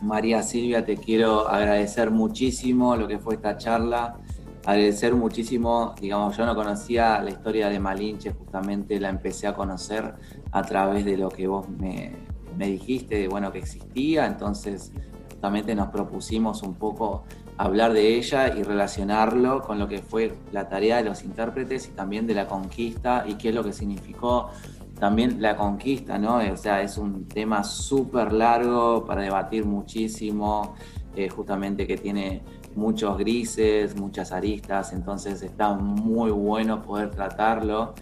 [0.00, 4.16] María Silvia, te quiero agradecer muchísimo lo que fue esta charla,
[4.64, 10.14] agradecer muchísimo, digamos, yo no conocía la historia de Malinche, justamente la empecé a conocer
[10.50, 12.12] a través de lo que vos me,
[12.56, 14.92] me dijiste, bueno, que existía, entonces
[15.30, 17.24] justamente nos propusimos un poco
[17.56, 21.92] hablar de ella y relacionarlo con lo que fue la tarea de los intérpretes y
[21.92, 24.50] también de la conquista y qué es lo que significó
[24.98, 26.36] también la conquista, ¿no?
[26.36, 30.74] O sea, es un tema súper largo para debatir muchísimo,
[31.16, 32.42] eh, justamente que tiene
[32.76, 37.94] muchos grises, muchas aristas, entonces está muy bueno poder tratarlo.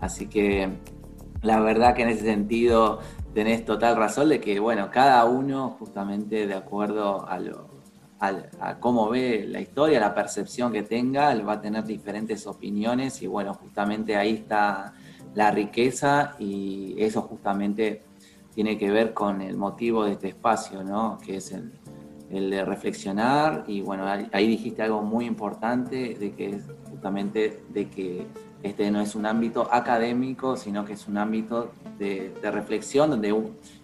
[0.00, 0.78] Así que
[1.42, 2.98] la verdad que en ese sentido
[3.32, 7.69] tenés total razón de que, bueno, cada uno justamente de acuerdo a lo,
[8.20, 13.26] a, cómo ve la historia, la percepción que tenga, va a tener diferentes opiniones y
[13.26, 14.92] bueno, justamente ahí está
[15.34, 18.02] la riqueza y eso justamente
[18.54, 21.18] tiene que ver con el motivo de este espacio, ¿no?
[21.24, 21.72] Que es el,
[22.28, 28.26] de reflexionar y bueno, ahí dijiste algo muy importante de que es justamente de que
[28.62, 33.32] este no es un ámbito académico, sino que es un ámbito de, de reflexión donde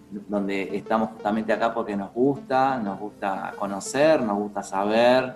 [0.09, 5.35] donde estamos justamente acá porque nos gusta, nos gusta conocer, nos gusta saber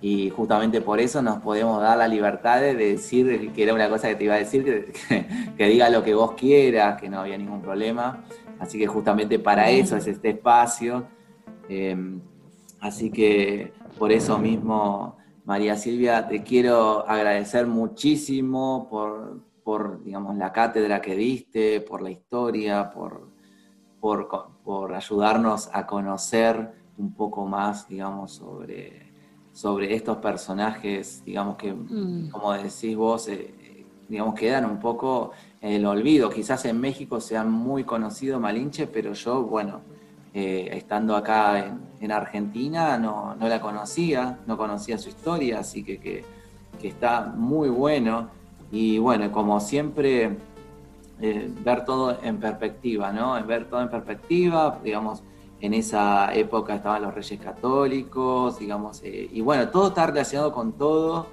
[0.00, 4.08] y justamente por eso nos podemos dar la libertad de decir, que era una cosa
[4.08, 4.92] que te iba a decir,
[5.56, 8.24] que, diga lo que vos quieras, que no había ningún problema.
[8.60, 11.06] Así que justamente para eso es este espacio.
[11.68, 12.20] Em,
[12.80, 20.52] así que por eso mismo, María Silvia, te quiero agradecer muchísimo por, por digamos, la
[20.52, 23.37] cátedra que diste, por la historia, por
[24.00, 29.12] por, ayudarnos a conocer un poco más, digamos, sobre,
[29.52, 32.30] sobre estos personajes, digamos que, mm.
[32.30, 36.30] como decís vos, eh, digamos, quedan un poco en el olvido.
[36.30, 39.80] Quizás en México se han muy conocido Malinche, pero yo, bueno,
[40.34, 46.24] eh, estando acá en, Argentina no, la conocía, no conocía su historia, así que, que,
[46.80, 48.30] que está muy bueno.
[48.70, 50.36] Y bueno, como siempre
[51.20, 53.44] eh, ver todo en perspectiva, ¿no?
[53.44, 55.22] Ver todo en perspectiva, digamos,
[55.60, 60.72] en esa época estaban los reyes católicos, digamos, eh, y bueno, todo está relacionado con
[60.72, 61.26] todo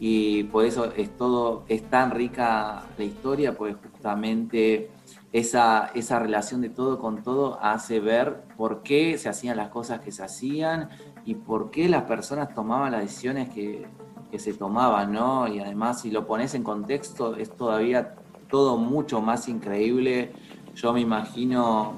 [0.00, 4.90] y por eso es todo, es tan rica la historia, pues justamente
[5.32, 10.00] esa, esa relación de todo con todo hace ver por qué se hacían las cosas
[10.00, 10.88] que se hacían
[11.24, 13.86] y por qué las personas tomaban las decisiones que,
[14.30, 15.48] que se tomaban, ¿no?
[15.48, 18.14] Y además si lo pones en contexto es todavía
[18.48, 20.32] todo mucho más increíble.
[20.74, 21.94] Yo me imagino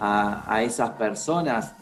[0.00, 1.74] a, esas personas,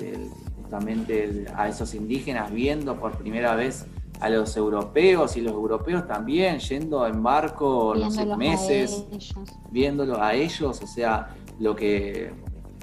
[0.60, 3.86] justamente a esos indígenas, viendo por primera vez
[4.20, 9.04] a los europeos y los europeos también yendo en barco, no sé, meses,
[9.70, 12.32] viéndolo a ellos, o sea, lo que,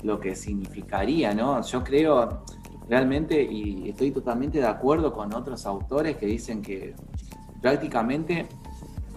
[0.03, 1.61] lo que significaría, ¿no?
[1.61, 2.43] Yo creo
[2.89, 6.95] realmente, y estoy totalmente de acuerdo con otros autores que dicen que
[7.61, 8.47] prácticamente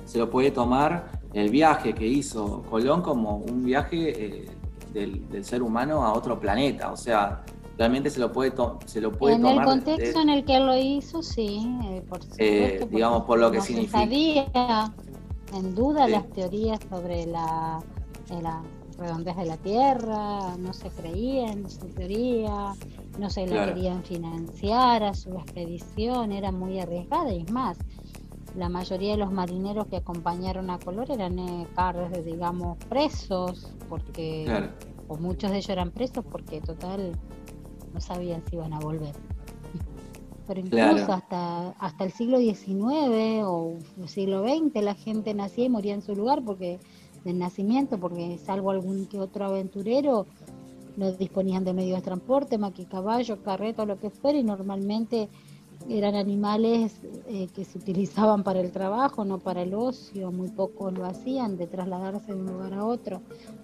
[0.04, 4.50] se lo puede tomar el viaje que hizo Colón como un viaje eh,
[4.92, 6.92] del, ser humano a otro planeta.
[6.92, 7.42] O sea,
[7.78, 8.52] realmente se lo puede,
[8.86, 9.54] se lo puede en tomar.
[9.54, 13.50] En el contexto en el que lo hizo, sí, eh, por eh, digamos, por lo
[13.50, 14.00] que significa.
[14.00, 14.92] Sabía,
[15.54, 17.82] en duda, las teorías sobre la,
[18.30, 18.62] la
[18.98, 22.74] redondez de la Tierra, no se creía en su teoría,
[23.18, 27.78] no se le querían financiar a su expedición, era muy arriesgada y más
[28.56, 31.66] la mayoría de los marineros que acompañaron a Color eran eh,
[32.24, 34.70] digamos, presos, porque,
[35.08, 37.12] o muchos de ellos eran presos porque total
[37.94, 39.14] no sabían si iban a volver.
[40.46, 45.68] Pero incluso hasta, hasta el siglo XIX o el siglo XX la gente nacía y
[45.68, 46.80] moría en su lugar porque
[47.24, 50.26] del nacimiento, porque salvo algún que otro aventurero,
[50.96, 54.42] no disponían de medios de transporte, más que caballo, carreta o lo que fuera, y
[54.42, 55.28] normalmente
[55.88, 60.92] eran animales eh, que se utilizaban para el trabajo, no para el ocio, muy pocos
[60.92, 63.20] lo hacían, de trasladarse de un lugar a otro.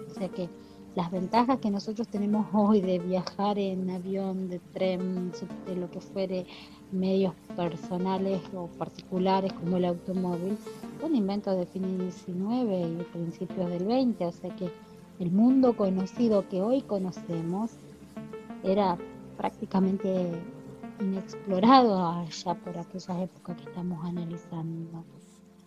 [0.09, 0.49] O sea que
[0.95, 5.31] las ventajas que nosotros tenemos hoy de viajar en avión, de tren,
[5.67, 6.47] de lo que fuere,
[6.91, 10.57] medios personales o particulares como el automóvil,
[11.01, 14.71] son inventos de fines del 19 y principios del 20, o sea que
[15.21, 17.73] el mundo conocido que hoy conocemos
[18.65, 18.97] era
[19.37, 20.33] prácticamente
[21.01, 25.05] inexplorado allá por aquellas épocas que estamos analizando.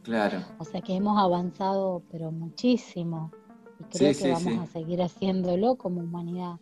[0.03, 0.39] Claro.
[0.57, 3.31] O sea que hemos avanzado, pero muchísimo.
[3.79, 6.59] Y creo que vamos a seguir haciéndolo como humanidad.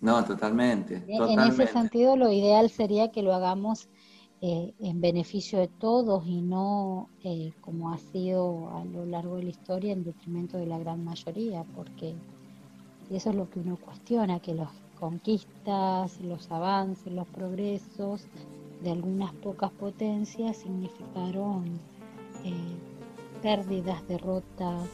[0.00, 3.88] No, totalmente, En ese sentido, lo ideal sería que lo hagamos
[4.40, 9.42] eh, en beneficio de todos y no eh, como ha sido a lo largo de
[9.42, 12.14] la historia en detrimento de la gran mayoría, porque
[13.10, 14.70] eso es lo que uno cuestiona, que las
[15.00, 18.26] conquistas, los avances, los progresos
[18.82, 21.64] de algunas pocas potencias significaron
[22.44, 22.52] eh,
[23.42, 24.88] pérdidas, derrotas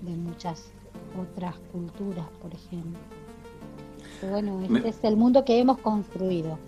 [0.00, 0.72] de muchas
[1.20, 3.00] otras culturas, por ejemplo.
[4.30, 6.58] bueno, este es el mundo que hemos construido.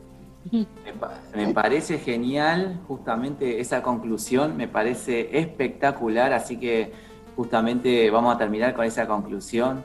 [1.35, 6.93] Me, parece genial justamente esa conclusión, me parece espectacular, así que
[7.37, 9.85] justamente vamos a terminar con esa conclusión.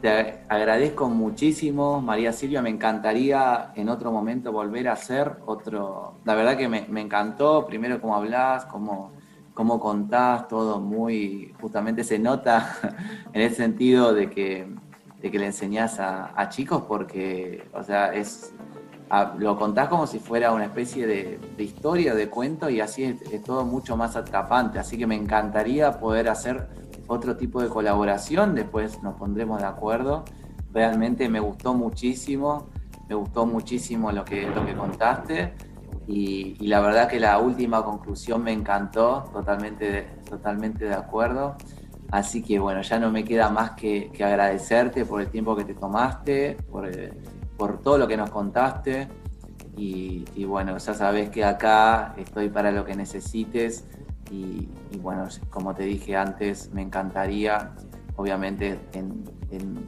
[0.00, 6.36] Te agradezco muchísimo, María Silvia, me encantaría en otro momento volver a hacer otro, la
[6.36, 9.10] verdad que me, encantó, primero cómo hablas, cómo,
[9.54, 12.76] cómo contás, todo muy, justamente se nota
[13.32, 14.68] en el sentido de que,
[15.20, 18.54] de que le enseñás a, a chicos porque, o sea, es
[19.38, 23.64] lo contás como si fuera una especie de, historia, de cuento, y así es, todo
[23.64, 24.78] mucho más atrapante.
[24.78, 26.68] Así que me encantaría poder hacer
[27.08, 30.24] otro tipo de colaboración, después nos pondremos de acuerdo.
[30.72, 32.68] Realmente me gustó muchísimo,
[33.08, 35.54] me gustó muchísimo lo que, lo que contaste.
[36.06, 41.56] Y, la verdad que la última conclusión me encantó, totalmente, totalmente de acuerdo.
[42.10, 45.74] Así que bueno, ya no me queda más que, agradecerte por el tiempo que te
[45.74, 46.90] tomaste, por,
[47.58, 49.08] por todo lo que nos contaste.
[49.76, 53.86] Y, bueno, ya sabes que acá estoy para lo que necesites.
[54.30, 54.68] Y,
[54.98, 57.72] bueno, como te dije antes, me encantaría,
[58.16, 59.24] obviamente, en,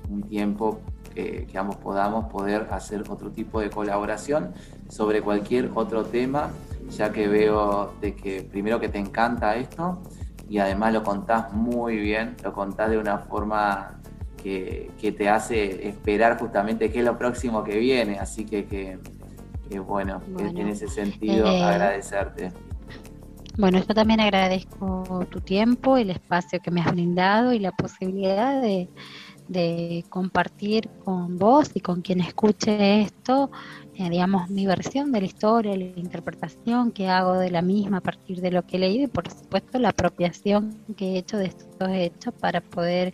[0.08, 0.80] un tiempo
[1.14, 4.54] que, ambos podamos poder hacer otro tipo de colaboración
[4.88, 6.50] sobre cualquier otro tema,
[6.90, 10.00] ya que veo de que primero que te encanta esto
[10.48, 14.00] y además lo contás muy bien, lo contás de una forma
[14.42, 18.18] que, te hace esperar justamente qué es lo próximo que viene.
[18.18, 22.52] Así que, que, bueno, en ese sentido eh, agradecerte.
[23.56, 28.62] Bueno, yo también agradezco tu tiempo, el espacio que me has brindado y la posibilidad
[28.62, 28.88] de,
[30.08, 33.50] compartir con vos y con quien escuche esto,
[33.94, 38.00] eh, digamos, mi versión de la historia, la interpretación que hago de la misma a
[38.00, 41.46] partir de lo que he leído y por supuesto la apropiación que he hecho de
[41.46, 43.12] estos hechos para poder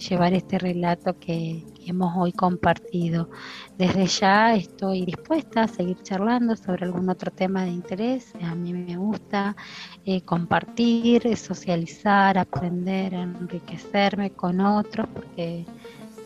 [0.00, 3.30] llevar este relato que, hemos hoy compartido.
[3.76, 8.32] Desde ya estoy dispuesta a seguir charlando sobre algún otro tema de interés.
[8.42, 9.56] A mí me gusta
[10.04, 15.66] eh, compartir, socializar, aprender, enriquecerme con otros, porque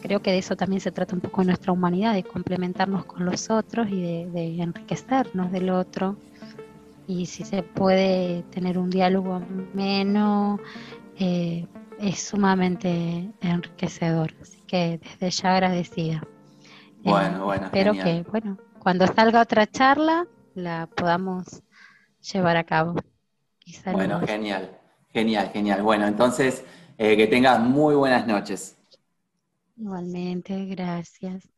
[0.03, 3.49] creo que de eso también se trata un poco nuestra humanidad, de complementarnos con los
[3.49, 6.17] otros y de, enriquecernos del otro.
[7.07, 9.41] Y si se puede tener un diálogo
[9.73, 10.61] menos,
[11.19, 11.67] eh,
[12.05, 14.35] es sumamente enriquecedor.
[14.41, 16.23] Así que desde ya agradecida.
[17.03, 17.65] Bueno, eh, bueno.
[17.67, 21.63] Espero que, bueno, cuando salga otra charla, la podamos
[22.33, 22.95] llevar a cabo.
[23.93, 24.79] bueno, genial,
[25.13, 25.83] genial, genial.
[25.83, 26.65] Bueno, entonces,
[26.99, 28.77] eh, que tengas muy buenas noches.
[29.77, 31.54] Igualmente, gracias.